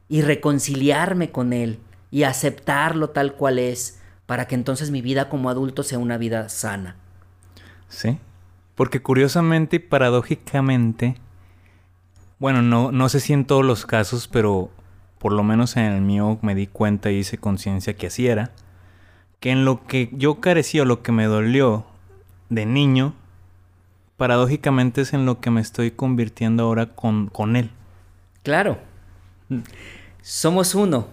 [0.09, 1.79] y reconciliarme con él
[2.09, 6.49] y aceptarlo tal cual es para que entonces mi vida como adulto sea una vida
[6.49, 6.95] sana.
[7.89, 8.17] Sí.
[8.75, 11.15] Porque curiosamente y paradójicamente,
[12.39, 14.69] bueno, no, no sé si en todos los casos, pero
[15.19, 18.51] por lo menos en el mío me di cuenta y hice conciencia que así era,
[19.39, 21.85] que en lo que yo carecía o lo que me dolió
[22.49, 23.13] de niño,
[24.15, 27.71] paradójicamente es en lo que me estoy convirtiendo ahora con, con él.
[28.47, 28.77] Claro.
[30.21, 31.09] Somos uno.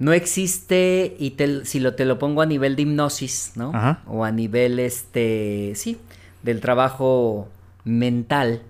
[0.00, 3.70] No existe, y te- si lo, te lo pongo a nivel de hipnosis, ¿no?
[3.72, 4.02] Ajá.
[4.08, 5.96] O a nivel, este, sí,
[6.42, 7.46] del trabajo
[7.84, 8.62] mental,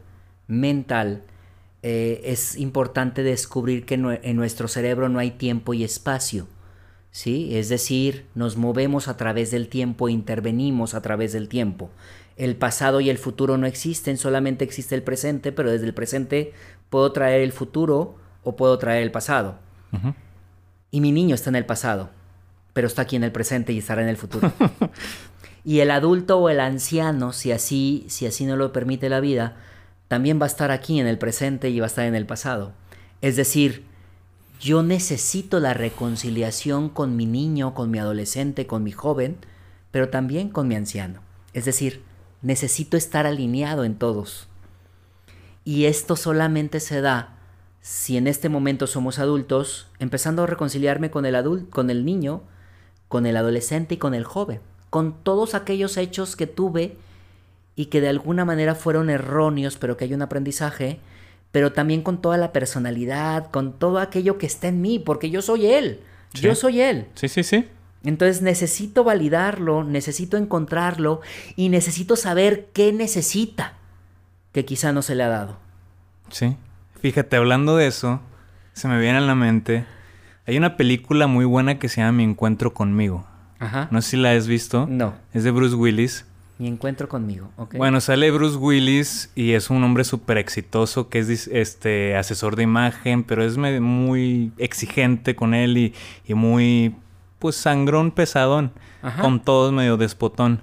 [0.46, 1.22] mental,
[1.82, 6.46] eh, es importante descubrir que en nuestro cerebro no hay tiempo y espacio,
[7.12, 7.56] ¿sí?
[7.56, 11.88] Es decir, nos movemos a través del tiempo, intervenimos a través del tiempo.
[12.36, 16.52] El pasado y el futuro no existen, solamente existe el presente, pero desde el presente
[16.90, 19.56] puedo traer el futuro o puedo traer el pasado.
[20.90, 22.10] Y mi niño está en el pasado,
[22.72, 24.52] pero está aquí en el presente y estará en el futuro.
[25.64, 29.56] y el adulto o el anciano, si así, si así no lo permite la vida,
[30.08, 32.72] también va a estar aquí en el presente y va a estar en el pasado.
[33.20, 33.84] Es decir,
[34.60, 39.36] yo necesito la reconciliación con mi niño, con mi adolescente, con mi joven,
[39.90, 41.20] pero también con mi anciano.
[41.52, 42.02] Es decir,
[42.42, 44.48] necesito estar alineado en todos.
[45.66, 47.34] Y esto solamente se da
[47.82, 52.42] si en este momento somos adultos, empezando a reconciliarme con el adulto, con el niño,
[53.08, 54.60] con el adolescente y con el joven,
[54.90, 56.96] con todos aquellos hechos que tuve
[57.74, 61.00] y que de alguna manera fueron erróneos, pero que hay un aprendizaje,
[61.50, 65.42] pero también con toda la personalidad, con todo aquello que está en mí, porque yo
[65.42, 66.00] soy él,
[66.32, 66.42] Sí.
[66.42, 67.06] yo soy él.
[67.16, 67.66] Sí, sí, sí.
[68.04, 71.22] Entonces necesito validarlo, necesito encontrarlo
[71.56, 73.75] y necesito saber qué necesita
[74.56, 75.58] que quizá no se le ha dado.
[76.30, 76.56] Sí.
[77.02, 78.22] Fíjate, hablando de eso,
[78.72, 79.84] se me viene a la mente.
[80.46, 83.26] Hay una película muy buena que se llama Mi Encuentro conmigo.
[83.58, 83.88] Ajá.
[83.90, 84.86] No sé si la has visto.
[84.88, 85.12] No.
[85.34, 86.24] Es de Bruce Willis.
[86.58, 87.74] Mi encuentro conmigo, ¿ok?
[87.74, 92.62] Bueno, sale Bruce Willis y es un hombre súper exitoso que es este asesor de
[92.62, 95.94] imagen, pero es muy exigente con él y,
[96.26, 96.96] y muy,
[97.40, 98.72] pues, sangrón pesadón.
[99.02, 99.20] Ajá.
[99.20, 100.62] Con todos medio despotón.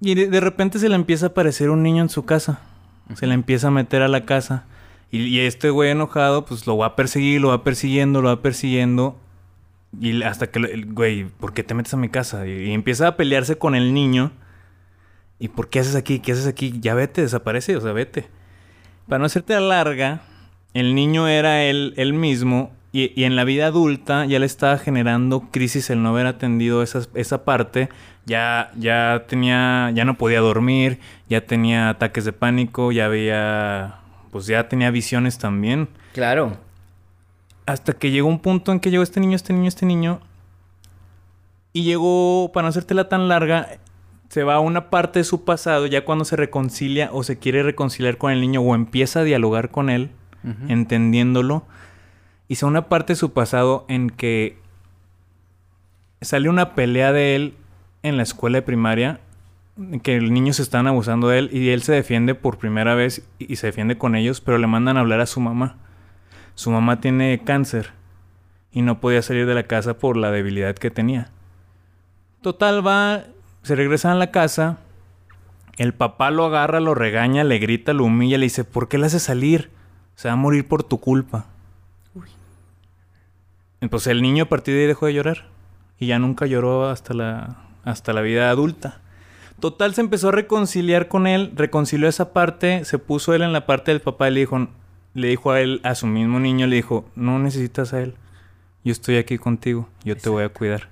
[0.00, 2.60] Y de, de repente se le empieza a aparecer un niño en su casa.
[3.14, 4.64] Se le empieza a meter a la casa.
[5.10, 8.42] Y, y este güey enojado, pues lo va a perseguir, lo va persiguiendo, lo va
[8.42, 9.18] persiguiendo.
[10.00, 12.46] Y hasta que, el- güey, ¿por qué te metes a mi casa?
[12.46, 14.30] Y, y empieza a pelearse con el niño.
[15.38, 16.18] ¿Y por qué haces aquí?
[16.20, 16.74] ¿Qué haces aquí?
[16.80, 18.28] Ya vete, desaparece, o sea, vete.
[19.08, 20.22] Para no hacerte la larga,
[20.74, 22.72] el niño era él, él mismo.
[22.92, 26.82] Y, y en la vida adulta ya le estaba generando crisis el no haber atendido
[26.82, 27.88] esa, esa parte.
[28.28, 31.00] Ya, ya tenía, ya no podía dormir,
[31.30, 34.00] ya tenía ataques de pánico, ya había,
[34.30, 35.88] pues ya tenía visiones también.
[36.12, 36.58] Claro.
[37.64, 40.20] Hasta que llegó un punto en que llegó este niño, este niño, este niño.
[41.72, 43.78] Y llegó, para no hacértela tan larga,
[44.28, 47.62] se va a una parte de su pasado, ya cuando se reconcilia o se quiere
[47.62, 50.10] reconciliar con el niño o empieza a dialogar con él,
[50.68, 51.64] entendiéndolo.
[52.46, 54.58] Y se va a una parte de su pasado en que
[56.20, 57.54] sale una pelea de él
[58.02, 59.20] en la escuela de primaria,
[60.02, 63.22] que el niño se están abusando de él y él se defiende por primera vez
[63.38, 65.76] y se defiende con ellos, pero le mandan a hablar a su mamá.
[66.54, 67.92] Su mamá tiene cáncer
[68.72, 71.30] y no podía salir de la casa por la debilidad que tenía.
[72.42, 73.24] Total va,
[73.62, 74.78] se regresan a la casa,
[75.76, 79.06] el papá lo agarra, lo regaña, le grita, lo humilla, le dice, ¿por qué le
[79.06, 79.70] haces salir?
[80.16, 81.46] Se va a morir por tu culpa.
[83.88, 85.46] Pues el niño a partir de ahí dejó de llorar.
[86.00, 89.00] Y ya nunca lloró hasta la, hasta la vida adulta.
[89.60, 93.66] Total, se empezó a reconciliar con él, reconcilió esa parte, se puso él en la
[93.66, 94.68] parte del papá y le dijo,
[95.14, 98.14] le dijo a él, a su mismo niño, le dijo, no necesitas a él.
[98.84, 100.88] Yo estoy aquí contigo, yo te voy a cuidar,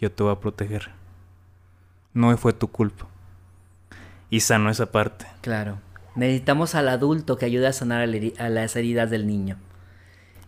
[0.00, 0.90] yo te voy a proteger.
[2.12, 3.06] No fue tu culpa.
[4.28, 5.26] Y sanó esa parte.
[5.40, 5.78] Claro.
[6.16, 9.56] Necesitamos al adulto que ayude a sanar a las heridas del niño.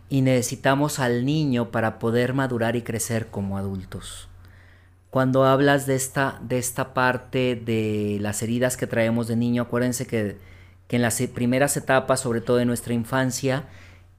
[0.09, 4.27] Y necesitamos al niño para poder madurar y crecer como adultos.
[5.13, 10.07] Cuando hablas de esta, de esta parte de las heridas que traemos de niño, acuérdense
[10.07, 10.37] que,
[10.87, 13.67] que en las e- primeras etapas, sobre todo de nuestra infancia,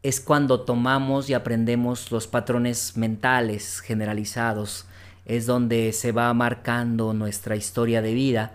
[0.05, 4.87] es cuando tomamos y aprendemos los patrones mentales generalizados.
[5.25, 8.53] Es donde se va marcando nuestra historia de vida.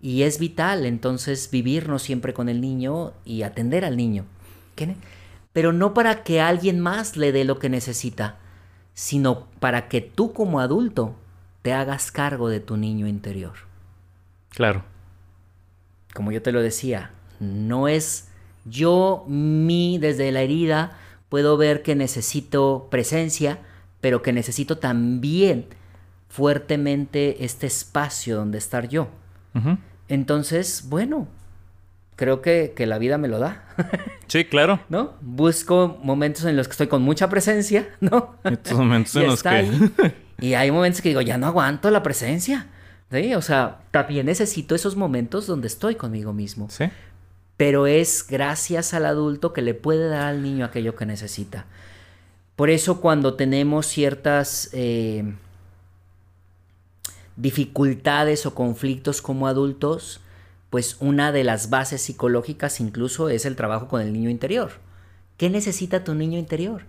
[0.00, 4.26] Y es vital entonces vivirnos siempre con el niño y atender al niño.
[4.76, 4.94] ¿Qué
[5.52, 8.36] Pero no para que alguien más le dé lo que necesita,
[8.94, 11.16] sino para que tú como adulto
[11.62, 13.52] te hagas cargo de tu niño interior.
[14.50, 14.84] Claro.
[16.14, 18.28] Como yo te lo decía, no es
[18.64, 20.98] yo, mí, desde la herida,
[21.28, 23.58] puedo ver que necesito presencia,
[24.00, 25.66] pero que necesito también
[26.28, 29.08] fuertemente este espacio donde estar yo.
[30.08, 31.28] Entonces, bueno,
[32.16, 33.64] creo que, que la vida me lo da,
[34.30, 34.78] Sí, claro.
[34.88, 35.14] ¿no?
[35.20, 38.36] Busco momentos en los que estoy con mucha presencia, ¿no?
[38.44, 39.48] Estos momentos en los que...
[39.48, 39.92] ahí.
[40.40, 42.66] Y hay momentos que digo, ya no aguanto la presencia.
[43.10, 43.34] ¿sí?
[43.34, 46.68] O sea, también necesito esos momentos donde estoy conmigo mismo.
[46.70, 46.84] sí.
[47.56, 51.66] Pero es gracias al adulto que le puede dar al niño aquello que necesita.
[52.56, 55.34] Por eso cuando tenemos ciertas eh,
[57.36, 60.20] dificultades o conflictos como adultos,
[60.70, 64.72] pues una de las bases psicológicas incluso es el trabajo con el niño interior.
[65.36, 66.84] ¿Qué necesita tu niño interior?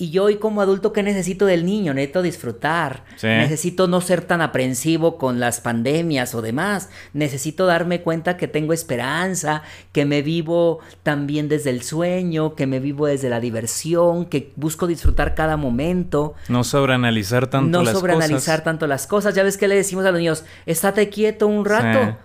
[0.00, 1.92] Y yo hoy como adulto, ¿qué necesito del niño?
[1.92, 3.04] Necesito disfrutar.
[3.16, 3.26] Sí.
[3.26, 6.88] Necesito no ser tan aprensivo con las pandemias o demás.
[7.12, 12.78] Necesito darme cuenta que tengo esperanza, que me vivo también desde el sueño, que me
[12.78, 16.34] vivo desde la diversión, que busco disfrutar cada momento.
[16.48, 18.64] No sobreanalizar tanto no las sobreanalizar cosas.
[18.64, 19.34] tanto las cosas.
[19.34, 22.04] Ya ves que le decimos a los niños, estate quieto un rato.
[22.04, 22.16] Sí.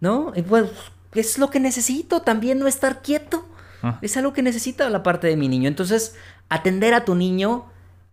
[0.00, 0.32] ¿No?
[0.36, 0.66] Y pues
[1.14, 3.44] es lo que necesito, también no estar quieto.
[3.82, 3.98] Ah.
[4.02, 5.68] Es algo que necesita la parte de mi niño.
[5.68, 6.16] Entonces,
[6.48, 7.66] atender a tu niño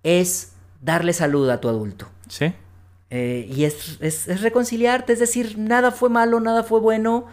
[0.04, 2.08] es darle salud a tu adulto.
[2.28, 2.54] Sí.
[3.10, 7.26] Eh, y es, es- es reconciliarte, es decir, nada fue malo, nada fue bueno.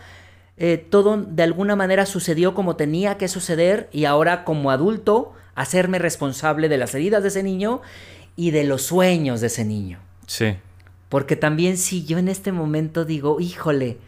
[0.58, 5.98] eh, todo de alguna manera sucedió como tenía que suceder y ahora como adulto hacerme
[5.98, 7.80] responsable de las heridas de ese niño
[8.36, 9.98] y de los sueños de ese niño.
[10.26, 10.56] Sí.
[11.08, 13.98] Porque también si yo en este momento digo, híjole,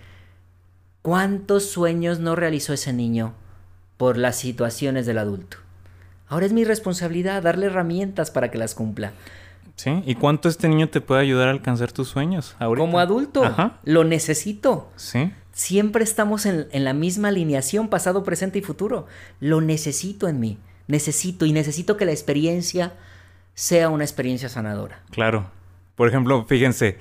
[1.02, 3.34] ¿cuántos sueños no realizó ese niño
[3.96, 5.56] por las situaciones del adulto?
[6.34, 9.12] Ahora es mi responsabilidad darle herramientas para que las cumpla.
[9.76, 10.02] Sí.
[10.04, 12.84] ¿Y cuánto este niño te puede ayudar a alcanzar tus sueños ahorita?
[12.84, 13.78] Como adulto, Ajá.
[13.84, 14.90] lo necesito.
[14.96, 15.32] Sí.
[15.52, 19.06] Siempre estamos en, en la misma alineación, pasado, presente y futuro.
[19.38, 20.58] Lo necesito en mí.
[20.88, 22.94] Necesito y necesito que la experiencia
[23.54, 25.02] sea una experiencia sanadora.
[25.12, 25.46] Claro.
[25.94, 26.98] Por ejemplo, fíjense,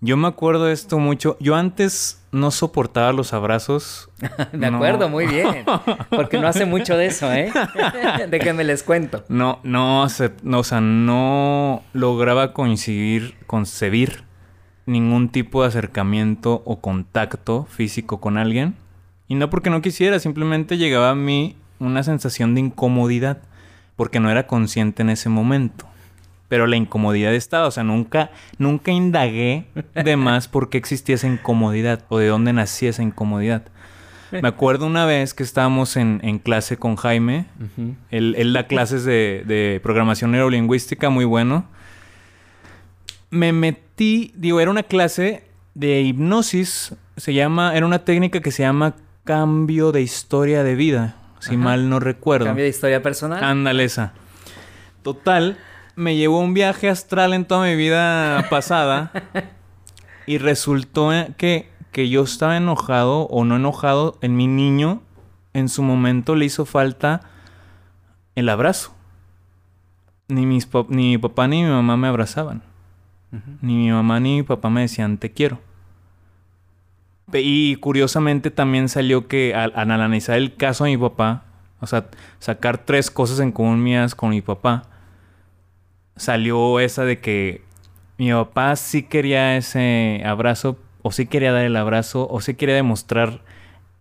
[0.00, 1.36] yo me acuerdo de esto mucho.
[1.40, 4.08] Yo antes no soportaba los abrazos.
[4.52, 4.76] De No.
[4.76, 5.64] acuerdo, muy bien.
[6.10, 7.50] Porque no hace mucho de eso, ¿eh?
[8.30, 9.24] De que me les cuento.
[9.28, 14.24] No, no, se- no, o sea, no lograba coincidir, concebir
[14.86, 18.76] ningún tipo de acercamiento o contacto físico con alguien.
[19.26, 23.38] Y no porque no quisiera, simplemente llegaba a mí una sensación de incomodidad,
[23.96, 25.86] porque no era consciente en ese momento.
[26.48, 31.28] Pero la incomodidad estaba, o sea, nunca, nunca indagué de más por qué existía esa
[31.28, 33.62] incomodidad o de dónde nacía esa incomodidad.
[34.30, 37.46] Me acuerdo una vez que estábamos en, clase con Jaime,
[38.10, 41.66] él, da clases de, de programación neurolingüística, muy bueno.
[43.30, 45.44] Me metí, digo, era una clase
[45.74, 51.16] de hipnosis, se llama, era una técnica que se llama cambio de historia de vida,
[51.38, 52.46] si mal no recuerdo.
[52.46, 53.44] Cambio de historia personal.
[53.44, 54.12] Ándale esa.
[55.02, 55.58] Total,
[55.98, 59.10] me llevó un viaje astral en toda mi vida pasada
[60.26, 65.02] y resultó que, que yo estaba enojado o no enojado en mi niño.
[65.54, 67.22] En su momento le hizo falta
[68.36, 68.94] el abrazo.
[70.28, 72.62] Ni, mis ni mi papá ni mi mamá me abrazaban.
[73.60, 75.58] Ni mi mamá ni mi papá me decían te quiero.
[77.32, 81.42] Y curiosamente también salió que al, al, analizar el caso de mi papá,
[81.80, 82.06] o sea,
[82.38, 84.84] sacar tres cosas en común mías con mi papá,
[86.18, 87.62] salió esa de que
[88.18, 92.74] mi papá sí quería ese abrazo, o sí quería dar el abrazo, o sí quería
[92.74, 93.40] demostrar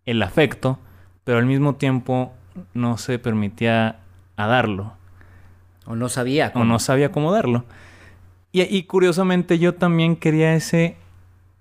[0.06, 0.80] el afecto,
[1.24, 2.34] pero al mismo tiempo
[2.74, 4.00] no se permitía
[4.36, 4.94] a darlo.
[5.86, 6.66] O no sabía cómo.
[6.66, 7.66] O no sabía cómo darlo.
[8.52, 10.98] Y, y curiosamente yo también quería ese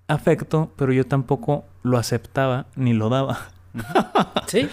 [0.07, 3.49] afecto, pero yo tampoco lo aceptaba ni lo daba.
[4.47, 4.67] sí.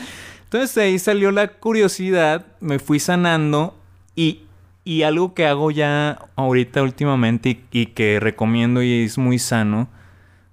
[0.45, 3.77] Entonces ahí salió la curiosidad, me fui sanando
[4.15, 4.44] y
[4.85, 9.89] y algo que hago ya ahorita últimamente y, que recomiendo y es muy sano,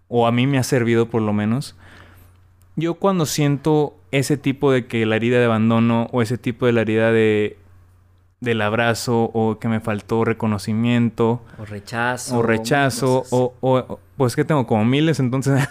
[0.08, 1.76] o a mí me ha servido por lo menos,
[2.76, 6.72] yo cuando siento ese tipo de que la herida de abandono o ese tipo de
[6.72, 7.58] la herida de
[8.40, 14.44] del abrazo o que me faltó reconocimiento o rechazo o rechazo o, o, pues que
[14.44, 15.70] tengo como miles entonces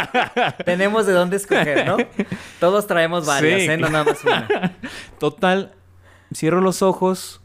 [0.64, 1.96] tenemos de dónde escoger no
[2.60, 3.76] todos traemos varias ¿eh?
[3.76, 4.76] no nada más una.
[5.18, 5.72] Total
[6.32, 7.40] cierro los ojos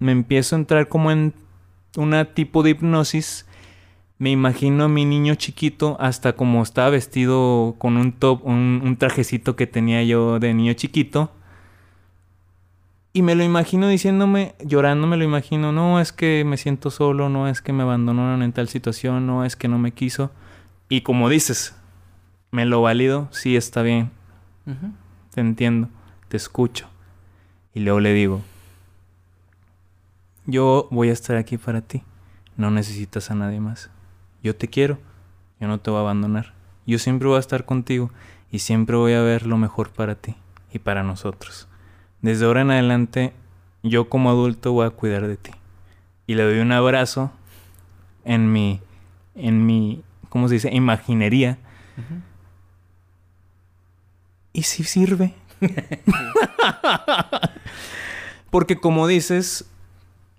[0.00, 1.34] me empiezo a entrar como en
[1.96, 3.46] una tipo de hipnosis.
[4.18, 9.56] Me imagino a mi niño chiquito hasta como estaba vestido con un top, un, trajecito
[9.56, 11.30] que tenía yo de niño chiquito.
[13.12, 17.28] Y me lo imagino diciéndome, llorando me lo imagino, no es que me siento solo,
[17.28, 20.30] no es que me abandonaron en tal situación, no es que no me quiso.
[20.88, 21.74] Y como dices,
[22.52, 24.10] me lo valido, sí está bien.
[25.34, 25.88] Te entiendo,
[26.28, 26.88] te escucho.
[27.74, 28.42] Y luego le digo,
[30.50, 32.02] yo voy a estar aquí para ti.
[32.56, 33.90] No necesitas a nadie más.
[34.42, 34.98] Yo te quiero.
[35.60, 36.52] Yo no te voy a abandonar.
[36.86, 38.10] Yo siempre voy a estar contigo
[38.50, 40.34] y siempre voy a ver lo mejor para ti
[40.72, 41.68] y para nosotros.
[42.22, 43.32] Desde ahora en adelante,
[43.82, 45.52] yo como adulto voy a cuidar de ti.
[46.26, 47.32] Y le doy un abrazo
[48.24, 48.80] en mi,
[49.34, 50.74] en mi, ¿cómo se dice?
[50.74, 51.58] Imaginería.
[54.52, 55.34] Y si sirve.
[58.50, 59.69] Porque como dices,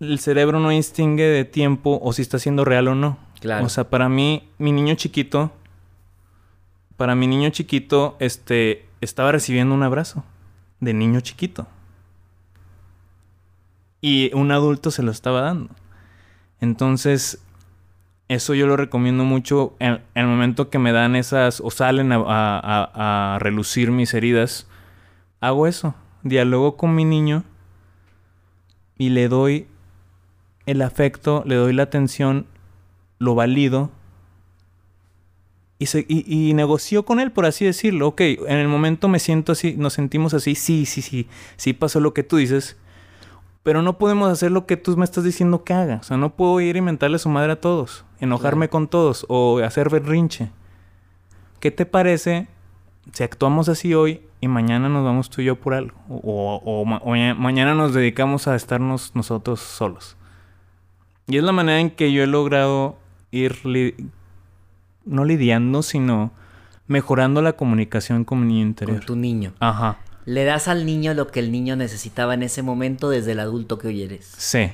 [0.02, 3.20] el cerebro no distingue de tiempo o si está siendo real o no.
[3.40, 3.66] Claro.
[3.66, 5.52] O sea, para mí, mi niño chiquito,
[6.98, 10.24] para mi niño chiquito, este, estaba recibiendo un abrazo
[10.80, 11.68] de niño chiquito.
[14.02, 15.70] Y un adulto se lo estaba dando.
[16.60, 17.44] Entonces,
[18.28, 23.36] eso yo lo recomiendo mucho en, el momento que me dan esas o salen a,
[23.36, 24.68] a relucir mis heridas.
[25.40, 25.94] Hago eso.
[26.24, 27.44] Dialogo con mi niño
[28.98, 29.68] y le doy
[30.66, 32.46] el afecto, le doy la atención,
[33.20, 33.92] lo valido
[35.82, 38.10] y, se, y, negocio con él, por así decirlo.
[38.10, 42.00] Ok, en el momento me siento así, nos sentimos así, sí, sí, sí, sí pasó
[42.00, 42.78] lo que tú dices,
[43.64, 45.96] pero no podemos hacer lo que tú me estás diciendo que haga.
[45.96, 49.26] O sea, no puedo ir y mentarle a su madre a todos, enojarme con todos
[49.28, 50.52] o hacer berrinche.
[51.60, 52.48] ¿Qué te parece
[53.12, 55.98] si actuamos así hoy y mañana nos vamos tú y yo por algo?
[56.10, 60.16] O, o mañana nos dedicamos a estarnos nosotros solos.
[61.28, 62.98] Y es la manera en que yo he logrado
[63.32, 63.58] ir,
[65.06, 66.32] no lidiando, sino
[66.88, 68.98] mejorando la comunicación con mi niño interior.
[68.98, 69.54] Con tu niño.
[69.60, 70.00] Ajá.
[70.26, 73.78] Le das al niño lo que el niño necesitaba en ese momento desde el adulto
[73.78, 74.26] que hoy eres.
[74.38, 74.72] Sí.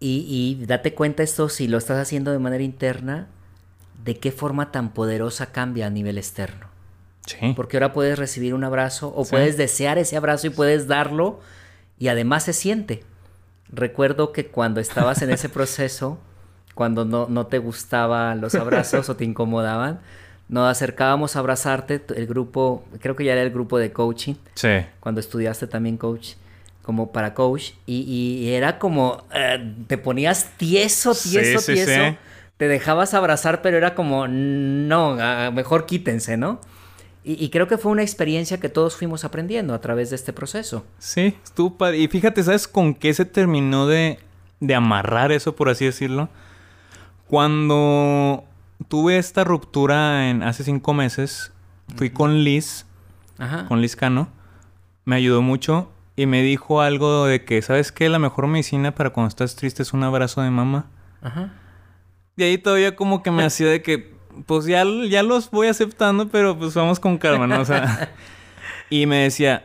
[0.00, 0.26] Y,
[0.60, 3.28] y date cuenta esto, si lo estás haciendo de manera interna,
[4.04, 6.66] de qué forma tan poderosa cambia a nivel externo.
[7.26, 7.54] Sí.
[7.56, 11.40] Porque ahora puedes recibir un abrazo o puedes desear ese abrazo y puedes darlo
[11.98, 13.02] y además se siente
[13.72, 16.18] recuerdo que cuando estabas en ese proceso,
[16.74, 20.00] cuando no, no te gustaban los abrazos o te incomodaban,
[20.48, 24.34] nos acercábamos a abrazarte, el grupo, creo que ya era el grupo de coaching.
[24.54, 24.68] Sí.
[25.00, 26.34] Cuando estudiaste también coach,
[26.82, 32.16] como para coach, y, era como, eh, te ponías tieso, tieso, tieso.
[32.56, 35.16] Te dejabas abrazar, pero era como, no,
[35.52, 36.60] mejor quítense, ¿no?
[37.26, 40.84] Y, creo que fue una experiencia que todos fuimos aprendiendo a través de este proceso.
[40.98, 41.96] Sí, estuvo padre.
[41.98, 44.18] Y fíjate, ¿sabes con qué se terminó de,
[44.60, 46.28] de amarrar eso, por así decirlo.
[47.26, 48.44] Cuando
[48.88, 51.52] tuve esta ruptura en hace cinco meses,
[51.96, 52.86] fui con Liz,
[53.38, 53.66] Ajá.
[53.66, 54.28] con Liz Cano.
[55.04, 58.08] Me ayudó mucho y me dijo algo de que, ¿sabes qué?
[58.08, 60.86] La mejor medicina para cuando estás triste es un abrazo de mamá.
[61.22, 61.52] Ajá.
[62.36, 64.13] Y ahí todavía como que me hacía de que,
[64.46, 67.60] pues ya, ya los voy aceptando, pero pues vamos con calma, ¿no?
[67.60, 68.12] O sea,
[68.90, 69.64] y me decía,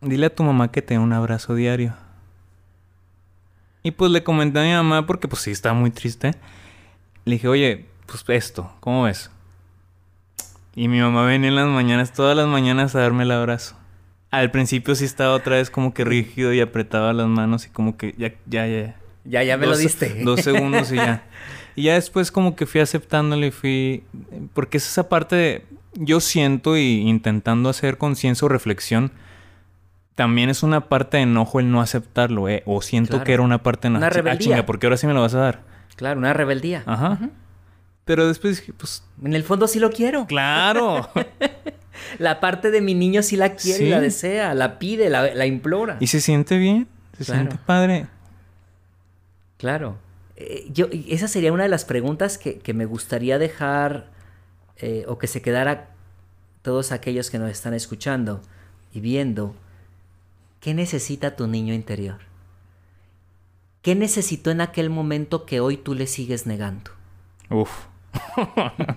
[0.00, 1.94] dile a tu mamá que te dé un abrazo diario.
[3.82, 6.32] Y pues le comenté a mi mamá porque pues sí estaba muy triste.
[7.24, 9.30] Le dije, oye, pues esto, ¿cómo ves?
[10.74, 13.76] Y mi mamá venía en las mañanas, todas las mañanas a darme el abrazo.
[14.30, 17.96] Al principio sí estaba otra vez como que rígido y apretaba las manos y como
[17.96, 18.96] que ya, ya, ya.
[19.24, 20.22] Ya, ya me Dos- lo diste.
[20.24, 21.22] Dos segundos y ya.
[21.76, 24.02] Y ya después como que fui aceptándolo y fui...
[24.54, 25.66] Porque es esa parte de...
[25.94, 29.12] Yo siento y intentando hacer conciencia o reflexión,
[30.14, 32.62] también es una parte de enojo el no aceptarlo, ¿eh?
[32.66, 33.24] O siento Claro.
[33.24, 33.98] que era una parte de enojo.
[34.00, 34.38] Una Ah, rebeldía.
[34.38, 35.62] chinga, porque ahora sí me lo vas a dar.
[35.96, 36.82] Claro, una rebeldía.
[36.86, 37.18] Ajá.
[38.04, 39.02] Pero después dije, pues...
[39.24, 40.26] En el fondo sí lo quiero.
[40.26, 41.08] ¡Claro!
[42.18, 43.88] La parte de mi niño sí la quiere Sí.
[43.88, 45.96] la desea, la pide, la, la implora.
[46.00, 46.88] y se siente bien.
[47.16, 47.40] Se Claro.
[47.40, 48.06] siente padre.
[49.56, 49.96] Claro.
[50.36, 54.10] Eh, yo, esa sería una de las preguntas que, que me gustaría dejar
[54.78, 55.94] eh, o que se quedara
[56.62, 58.42] todos aquellos que nos están escuchando
[58.92, 59.54] y viendo.
[60.60, 62.18] ¿Qué necesita tu niño interior?
[63.80, 66.90] ¿Qué necesitó en aquel momento que hoy tú le sigues negando?
[67.50, 67.86] Uf.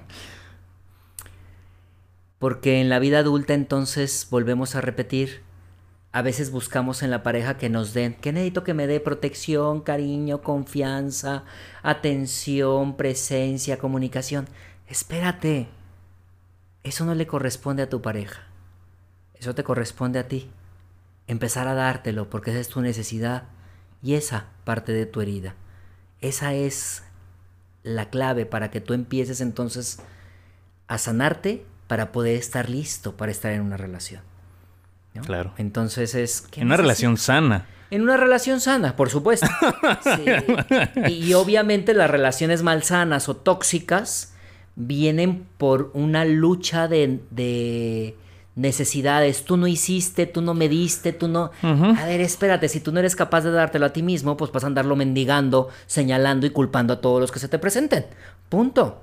[2.40, 5.44] Porque en la vida adulta entonces volvemos a repetir,
[6.12, 9.82] a veces buscamos en la pareja que nos den, que necesito que me dé protección,
[9.82, 11.44] cariño, confianza,
[11.84, 14.48] atención, presencia, comunicación.
[14.88, 15.68] Espérate,
[16.84, 18.48] eso no le corresponde a tu pareja,
[19.36, 20.50] eso te corresponde a ti.
[21.28, 23.44] Empezar a dártelo porque esa es tu necesidad
[24.02, 25.54] y esa parte de tu herida.
[26.22, 27.04] Esa es
[27.84, 30.00] la clave para que tú empieces entonces
[30.88, 34.29] a sanarte para poder estar listo para estar en una relación.
[35.14, 35.22] ¿No?
[35.22, 35.54] Claro.
[35.58, 36.42] Entonces es...
[36.42, 37.66] ¿qué En una relación sana.
[37.92, 39.48] En una relación sana, por supuesto.
[40.04, 41.12] Sí.
[41.12, 44.34] Y obviamente las relaciones malsanas o tóxicas
[44.76, 48.16] vienen por una lucha de, de
[48.56, 49.46] necesidades.
[49.46, 51.52] Tú no hiciste, tú no me diste, tú no...
[51.64, 54.64] A ver, espérate, si tú no eres capaz de dártelo a ti mismo, pues vas
[54.64, 58.06] a andarlo mendigando, señalando y culpando a todos los que se te presenten.
[58.50, 59.02] Punto.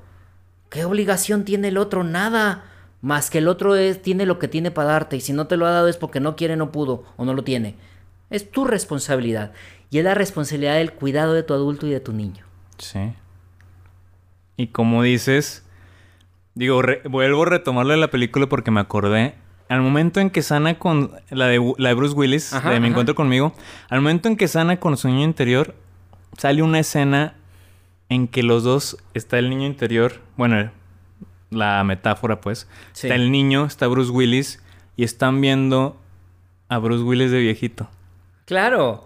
[0.68, 2.04] ¿Qué obligación tiene el otro?
[2.04, 2.64] Nada.
[3.06, 5.56] Más que el otro es, tiene lo que tiene para darte y si no te
[5.56, 7.76] lo ha dado es porque no quiere, no pudo o no lo tiene.
[8.30, 9.52] Es tu responsabilidad
[9.90, 12.44] y es la responsabilidad del cuidado de tu adulto y de tu niño.
[12.78, 13.12] Sí.
[14.56, 15.64] Y como dices,
[16.56, 19.34] digo, re- vuelvo a retomarlo de la película porque me acordé.
[19.68, 22.86] Al momento en que sana con la de, la de Bruce Willis, Ajá, de Mi
[22.86, 22.90] ajá.
[22.90, 23.52] Encuentro conmigo,
[23.88, 25.76] al momento en que sana con su niño interior,
[26.36, 27.34] sale una escena
[28.08, 30.72] en que los dos, está el niño interior, bueno,
[31.50, 33.06] la metáfora pues, Sí.
[33.06, 34.62] está el niño, está Bruce Willis,
[34.96, 36.00] y están viendo
[36.68, 37.88] a Bruce Willis de viejito.
[38.46, 39.04] Claro.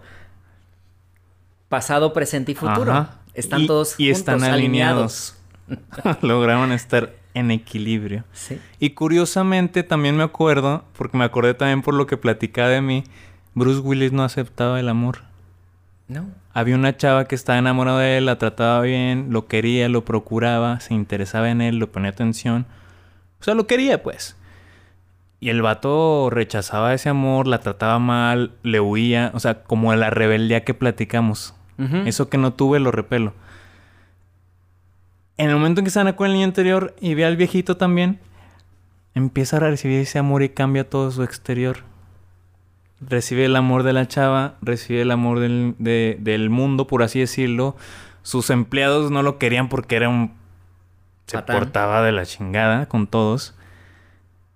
[1.69, 2.91] Pasado, presente y futuro.
[2.91, 3.15] Ajá.
[3.33, 5.37] Están Y- todos y juntos, están alineados.
[6.21, 8.25] Lograron estar en equilibrio.
[8.33, 8.59] Sí.
[8.79, 13.03] Y curiosamente también me acuerdo, porque me acordé también por lo que platicaba de mí,
[13.53, 15.19] Bruce Willis no aceptaba el amor.
[16.11, 16.27] No.
[16.53, 20.81] Había una chava que estaba enamorada de él, la trataba bien, lo quería, lo procuraba,
[20.81, 22.65] se interesaba en él, lo ponía atención.
[23.39, 24.35] O sea, lo quería, pues.
[25.39, 29.31] Y el vato rechazaba ese amor, la trataba mal, le huía.
[29.33, 31.55] O sea, como la rebeldía que platicamos.
[32.05, 33.33] Eso que no tuve lo repelo.
[35.37, 38.19] En el momento en que sana con el niño interior y ve al viejito también,
[39.15, 41.77] empieza a recibir ese amor y cambia todo su exterior.
[43.01, 47.19] Recibe el amor de la chava, recibe el amor del, de- del mundo, por así
[47.19, 47.75] decirlo.
[48.21, 50.33] Sus empleados no lo querían porque era un...
[51.25, 51.57] Se Patán.
[51.59, 53.55] portaba de la chingada con todos.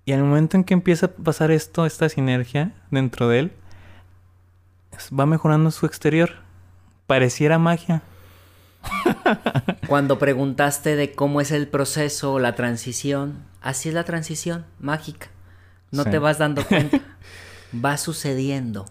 [0.06, 3.52] Y al momento en que empieza a pasar esto, esta sinergia dentro de él,
[5.18, 6.32] va mejorando su exterior.
[7.08, 8.04] Pareciera magia.
[9.88, 15.28] Cuando preguntaste de cómo es el proceso o la transición, así es la transición, mágica.
[15.92, 16.12] No Sí.
[16.12, 17.00] te vas dando cuenta.
[17.84, 18.86] va sucediendo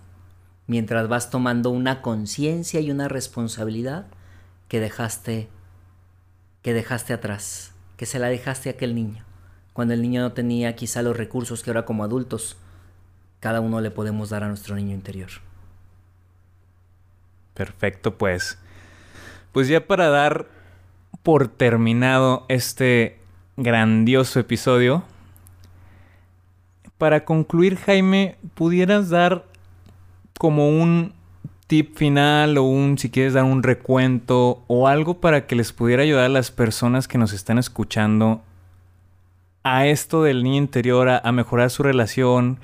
[0.66, 4.06] mientras vas tomando una conciencia y una responsabilidad
[4.68, 5.48] que dejaste
[6.62, 9.22] que dejaste atrás, que se la dejaste a aquel niño.
[9.74, 12.56] Cuando el niño no tenía quizá los recursos que ahora como adultos
[13.38, 15.28] cada uno le podemos dar a nuestro niño interior.
[17.52, 18.58] Perfecto, pues.
[19.52, 20.46] Pues ya para dar
[21.22, 23.18] por terminado este
[23.58, 25.04] grandioso episodio,
[26.98, 29.44] para concluir, Jaime, ¿pudieras dar
[30.38, 31.12] como un
[31.66, 36.02] tip final o un, si quieres dar un recuento o algo para que les pudiera
[36.02, 38.42] ayudar a las personas que nos están escuchando
[39.62, 42.58] a esto del niño interior, a, mejorar su relación,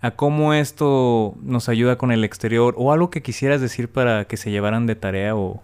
[0.00, 4.38] a cómo esto nos ayuda con el exterior o algo que quisieras decir para que
[4.38, 5.62] se llevaran de tarea o...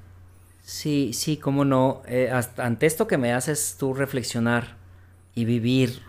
[0.62, 2.02] Sí, sí, cómo no.
[2.06, 4.76] Eh, ante esto que me haces tú reflexionar
[5.34, 6.02] y vivir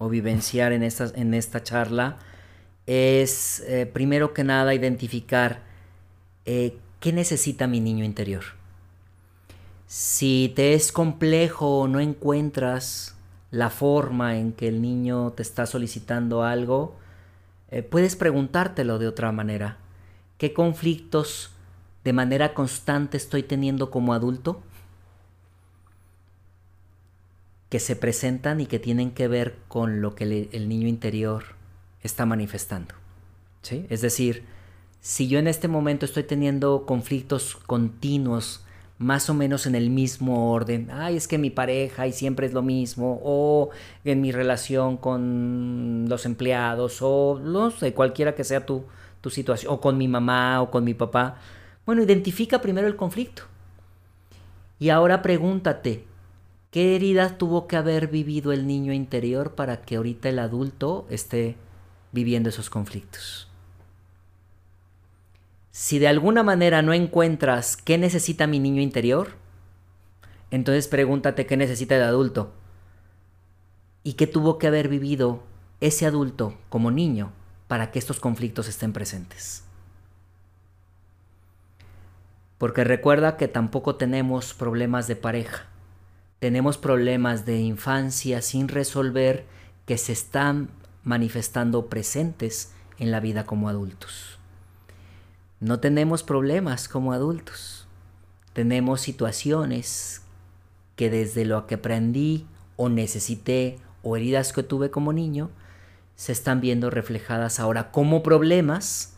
[0.00, 2.16] o vivenciar en esta, en esta charla,
[2.86, 5.60] es eh, primero que nada identificar
[6.46, 8.42] eh, qué necesita mi niño interior.
[9.86, 13.14] Si te es complejo o no encuentras
[13.50, 16.96] la forma en que el niño te está solicitando algo,
[17.70, 19.76] eh, puedes preguntártelo de otra manera.
[20.38, 21.50] ¿Qué conflictos
[22.04, 24.62] de manera constante estoy teniendo como adulto?
[27.70, 31.44] Que se presentan y que tienen que ver con lo que el niño interior
[32.02, 32.94] está manifestando.
[33.62, 33.86] ¿sí?
[33.88, 34.44] Es decir,
[35.00, 38.64] si yo en este momento estoy teniendo conflictos continuos,
[38.98, 42.52] más o menos en el mismo orden, ay, es que mi pareja y siempre es
[42.52, 43.70] lo mismo, o
[44.04, 48.84] en mi relación con los empleados, o no sé, cualquiera que sea tu,
[49.22, 51.38] tu situación, o con mi mamá o con mi papá,
[51.86, 53.44] bueno, identifica primero el conflicto.
[54.78, 56.04] Y ahora pregúntate,
[56.70, 61.56] ¿qué herida tuvo que haber vivido el niño interior para que ahorita el adulto esté
[62.12, 63.48] viviendo esos conflictos?
[65.72, 69.30] Si de alguna manera no encuentras qué necesita mi niño interior,
[70.50, 72.52] entonces pregúntate qué necesita el adulto.
[74.02, 75.42] ¿Y qué tuvo que haber vivido
[75.80, 77.32] ese adulto como niño
[77.68, 79.64] para que estos conflictos estén presentes?
[82.58, 85.69] Porque recuerda que tampoco tenemos problemas de pareja.
[86.40, 89.44] Tenemos problemas de infancia sin resolver
[89.84, 90.70] que se están
[91.04, 94.38] manifestando presentes en la vida como adultos.
[95.60, 97.86] No tenemos problemas como adultos.
[98.54, 100.22] Tenemos situaciones
[100.96, 105.50] que desde lo que aprendí o necesité o heridas que tuve como niño
[106.16, 109.14] se están viendo reflejadas ahora como problemas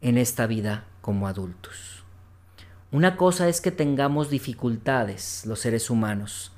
[0.00, 2.04] en esta vida como adultos.
[2.90, 6.55] Una cosa es que tengamos dificultades los seres humanos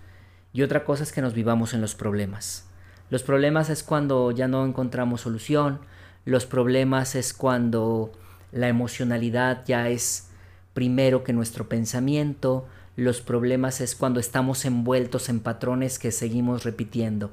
[0.59, 2.67] y otra cosa es que nos vivamos en los problemas.
[3.11, 5.79] Los problemas es cuando ya no encontramos solución,
[6.25, 8.11] los problemas es cuando
[8.51, 10.31] la emocionalidad ya es
[10.75, 17.31] primero que nuestro pensamiento, los problemas es cuando estamos envueltos en patrones que seguimos repitiendo.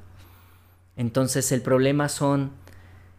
[0.95, 2.51] Entonces el problema son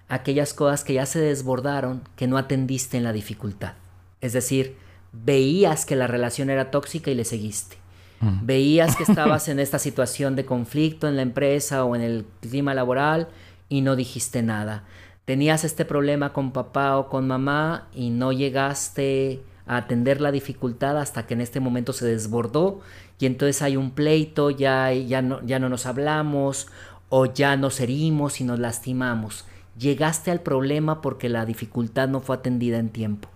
[0.07, 3.73] aquellas cosas que ya se desbordaron, que no atendiste en la dificultad.
[4.21, 4.77] Es decir,
[5.13, 7.79] veías que la relación era tóxica y le seguiste.
[8.21, 12.73] Veías que estabas en esta situación de conflicto en la empresa o en el clima
[12.75, 13.29] laboral
[13.69, 14.85] y no dijiste nada
[15.27, 20.99] tenías este problema con papá o con mamá y no llegaste a atender la dificultad
[20.99, 22.81] hasta que en este momento se desbordó
[23.19, 26.69] y entonces hay un pleito, ya, ya, no, ya no nos hablamos
[27.09, 29.45] o ya nos herimos y nos lastimamos.
[29.77, 33.29] Llegaste al problema porque la dificultad no fue atendida en tiempo.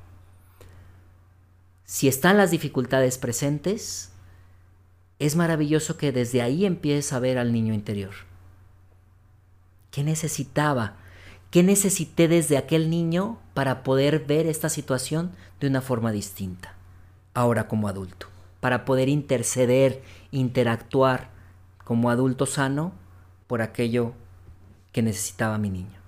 [1.84, 4.09] Si están las dificultades presentes,
[5.20, 8.10] es maravilloso que desde ahí empieces a ver al niño interior.
[9.90, 10.94] ¿Qué necesitaba?
[11.50, 16.74] ¿Qué necesité desde aquel niño para poder ver esta situación de una forma distinta?
[17.34, 18.28] Ahora como adulto.
[18.60, 21.28] Para poder interceder, interactuar
[21.84, 22.92] como adulto sano
[23.46, 24.14] por aquello
[24.92, 26.00] que necesitaba mi niño.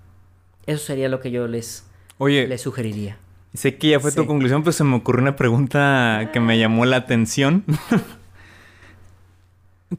[0.64, 1.84] Eso sería lo que yo les,
[2.16, 3.18] Oye, les sugeriría.
[3.52, 6.86] Sé que ya fue tu conclusión, pero se me ocurrió una pregunta que me llamó
[6.86, 7.64] la atención.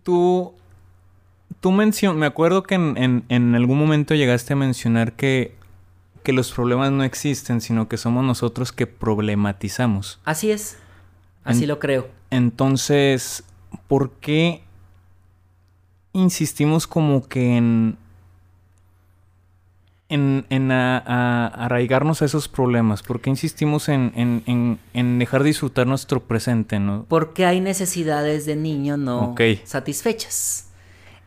[0.02, 0.54] Tú
[1.64, 5.56] tú mencionas, me acuerdo que en, algún momento llegaste a mencionar que,
[6.22, 10.20] que los problemas no existen, sino que somos nosotros que problematizamos.
[10.26, 10.78] Así es,
[11.46, 12.10] así lo creo.
[12.32, 13.46] Entonces,
[13.88, 14.62] ¿por qué
[16.12, 17.98] insistimos como que en,
[20.14, 23.04] en, arraigarnos a esos problemas?
[23.04, 24.80] ¿Por qué insistimos en,
[25.20, 26.80] dejar de disfrutar nuestro presente?
[26.80, 27.06] ¿no?
[27.08, 29.36] Porque hay necesidades de niño no
[29.66, 30.70] satisfechas.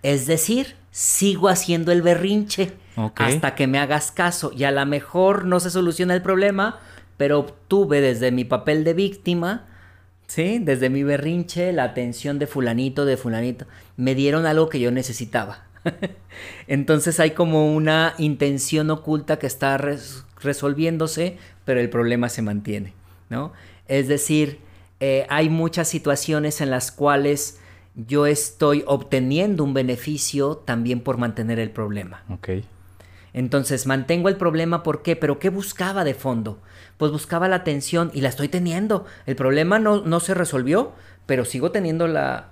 [0.03, 2.73] Es decir, sigo haciendo el berrinche
[3.17, 6.81] hasta que me hagas caso y a lo mejor no se soluciona el problema,
[7.17, 9.67] pero obtuve desde mi papel de víctima,
[10.27, 10.59] ¿sí?
[10.59, 13.67] Desde mi berrinche, la atención de fulanito, de fulanito.
[13.97, 15.66] Me dieron algo que yo necesitaba.
[16.67, 19.79] Entonces hay como una intención oculta que está
[20.41, 22.95] resolviéndose, pero el problema se mantiene,
[23.29, 23.53] ¿no?
[23.89, 24.61] Es decir,
[25.01, 27.59] eh, hay muchas situaciones en las cuales
[27.95, 32.23] yo estoy obteniendo un beneficio también por mantener el problema.
[32.29, 32.49] Ok.
[33.33, 35.15] Entonces mantengo el problema, ¿por qué?
[35.15, 36.59] Pero ¿qué buscaba de fondo?
[36.97, 39.05] Pues buscaba la atención y la estoy teniendo.
[39.27, 40.93] El problema no, no se resolvió,
[41.27, 42.49] pero sigo teniendo la,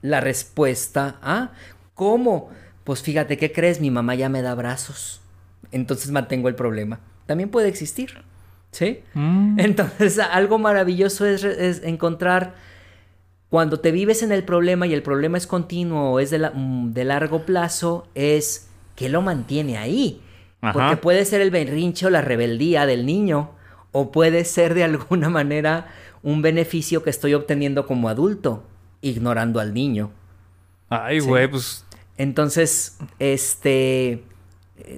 [0.00, 1.16] la respuesta.
[1.22, 1.50] ¿Ah?
[1.94, 2.50] ¿Cómo?
[2.84, 3.80] Pues fíjate, ¿qué crees?
[3.80, 5.20] Mi mamá ya me da abrazos.
[5.70, 7.00] Entonces mantengo el problema.
[7.26, 8.22] También puede existir.
[8.70, 9.00] ¿Sí?
[9.14, 9.60] Mm.
[9.60, 12.54] Entonces algo maravilloso es, es encontrar
[13.52, 16.52] cuando te vives en el problema y el problema es continuo o es de, la,
[16.52, 20.22] mm, de largo plazo, es que lo mantiene ahí.
[20.62, 20.72] Ajá.
[20.72, 23.50] Porque puede ser el berrinche o la rebeldía del niño,
[23.90, 25.88] o puede ser de alguna manera
[26.22, 28.64] un beneficio que estoy obteniendo como adulto,
[29.02, 30.12] ignorando al niño.
[30.92, 31.26] Ay, Sí.
[31.26, 31.84] güey, pues.
[32.18, 34.24] Entonces, este,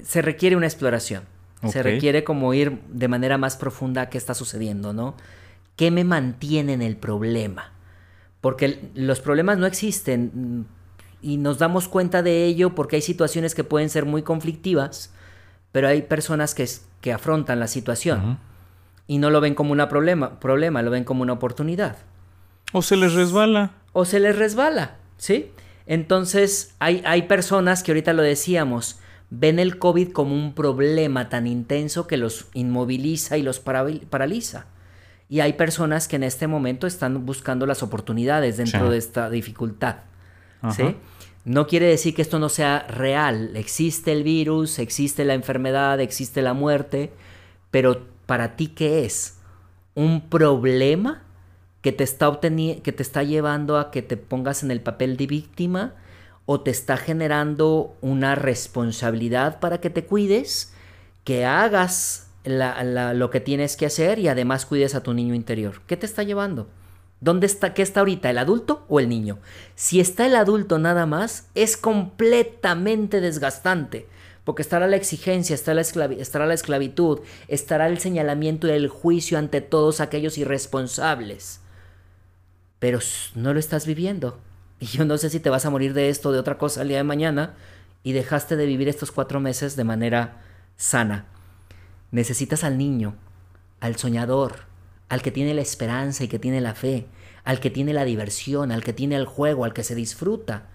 [0.02, 1.24] se requiere una exploración.
[1.70, 5.14] Se requiere como ir de manera más profunda a qué está sucediendo, ¿no?
[5.76, 7.72] ¿Qué me mantiene en el problema?
[8.42, 10.64] Porque los problemas no existen mm,
[11.22, 15.10] y nos damos cuenta de ello porque hay situaciones que pueden ser muy conflictivas,
[15.72, 16.68] pero hay personas que,
[17.00, 18.38] que afrontan la situación
[19.06, 21.96] y no lo ven como un problema, problema, lo ven como una oportunidad
[22.74, 23.70] O se les resbala.
[23.94, 25.50] o se les resbala, ¿sí?
[25.86, 29.00] Entonces, hay, hay personas que ahorita lo decíamos,
[29.30, 34.66] ven el COVID como un problema tan intenso que los inmoviliza y los para- paraliza.
[35.28, 38.90] Y hay personas que en este momento están buscando las oportunidades dentro Sí.
[38.92, 39.96] de esta dificultad,
[40.62, 40.72] Ajá.
[40.74, 40.96] ¿sí?
[41.44, 43.54] No quiere decir que esto no sea real.
[43.56, 47.12] Existe el virus, existe la enfermedad, existe la muerte,
[47.70, 49.38] pero para ti, ¿qué es?
[49.94, 51.23] ¿Un problema
[51.84, 55.26] que te está, que te está llevando a que te pongas en el papel de
[55.26, 55.92] víctima?
[56.46, 60.72] ¿O te está generando una responsabilidad para que te cuides,
[61.24, 65.82] que hagas la- lo que tienes que hacer y además cuides a tu niño interior?
[65.86, 66.68] ¿Qué te está llevando?
[67.20, 69.38] ¿Dónde está, qué está ahorita, el adulto o el niño?
[69.74, 74.06] Si está el adulto nada más, es completamente desgastante,
[74.44, 79.36] porque estará la exigencia, estará la, estará la esclavitud, estará el señalamiento y el juicio
[79.36, 81.60] ante todos aquellos irresponsables.
[82.84, 82.98] Pero
[83.34, 84.38] no lo estás viviendo.
[84.78, 86.82] Y yo no sé si te vas a morir de esto o de otra cosa
[86.82, 87.54] el día de mañana
[88.02, 90.42] y dejaste de vivir estos cuatro meses de manera
[90.76, 91.24] sana.
[92.10, 93.14] Necesitas al niño,
[93.80, 94.66] al soñador,
[95.08, 97.06] al que tiene la esperanza y que tiene la fe,
[97.42, 100.66] al que tiene la diversión, al que tiene el juego, al que se disfruta.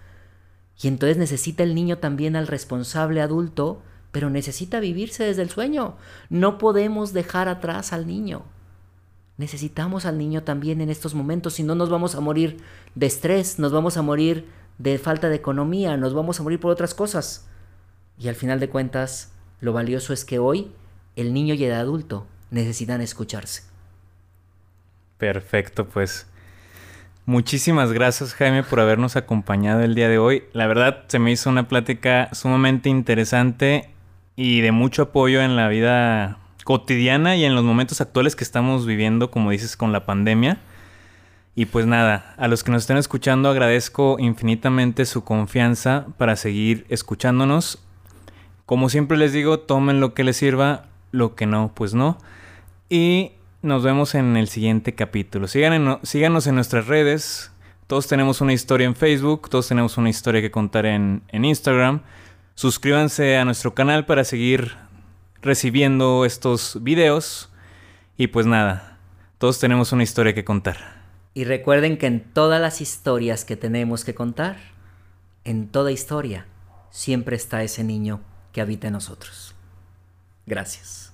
[0.82, 5.96] Y entonces necesita el niño también al responsable adulto, pero necesita vivirse desde el sueño.
[6.28, 8.46] No podemos dejar atrás al niño.
[9.40, 12.58] Necesitamos al niño también en estos momentos, si no nos vamos a morir
[12.94, 14.44] de estrés, nos vamos a morir
[14.76, 17.48] de falta de economía, nos vamos a morir por otras cosas.
[18.18, 20.70] Y al final de cuentas, lo valioso es que hoy
[21.16, 23.62] el niño y el adulto necesitan escucharse.
[25.16, 26.26] Perfecto, pues.
[27.24, 30.44] Muchísimas gracias, Jaime, por habernos acompañado el día de hoy.
[30.52, 33.88] La verdad, se me hizo una plática sumamente interesante
[34.36, 36.36] y de mucho apoyo en la vida
[36.70, 40.58] cotidiana y en los momentos actuales que estamos viviendo, como dices, con la pandemia.
[41.56, 46.86] Y pues nada, a los que nos estén escuchando agradezco infinitamente su confianza para seguir
[46.88, 47.82] escuchándonos.
[48.66, 52.18] Como siempre les digo, tomen lo que les sirva, lo que no, pues no.
[52.88, 53.32] Y
[53.62, 55.48] nos vemos en el siguiente capítulo.
[55.48, 57.50] Sigan en- síganos en nuestras redes.
[57.88, 62.02] Todos tenemos una historia en Facebook, todos tenemos una historia que contar en, en Instagram.
[62.54, 64.76] Suscríbanse a nuestro canal para seguir
[65.42, 67.50] recibiendo estos videos.
[68.16, 68.98] Y pues nada,
[69.38, 71.00] todos tenemos una historia que contar.
[71.32, 74.58] Y recuerden que en todas las historias que tenemos que contar,
[75.44, 76.46] en toda historia,
[76.90, 78.20] siempre está ese niño
[78.52, 79.54] que habita en nosotros.
[80.46, 81.09] Gracias.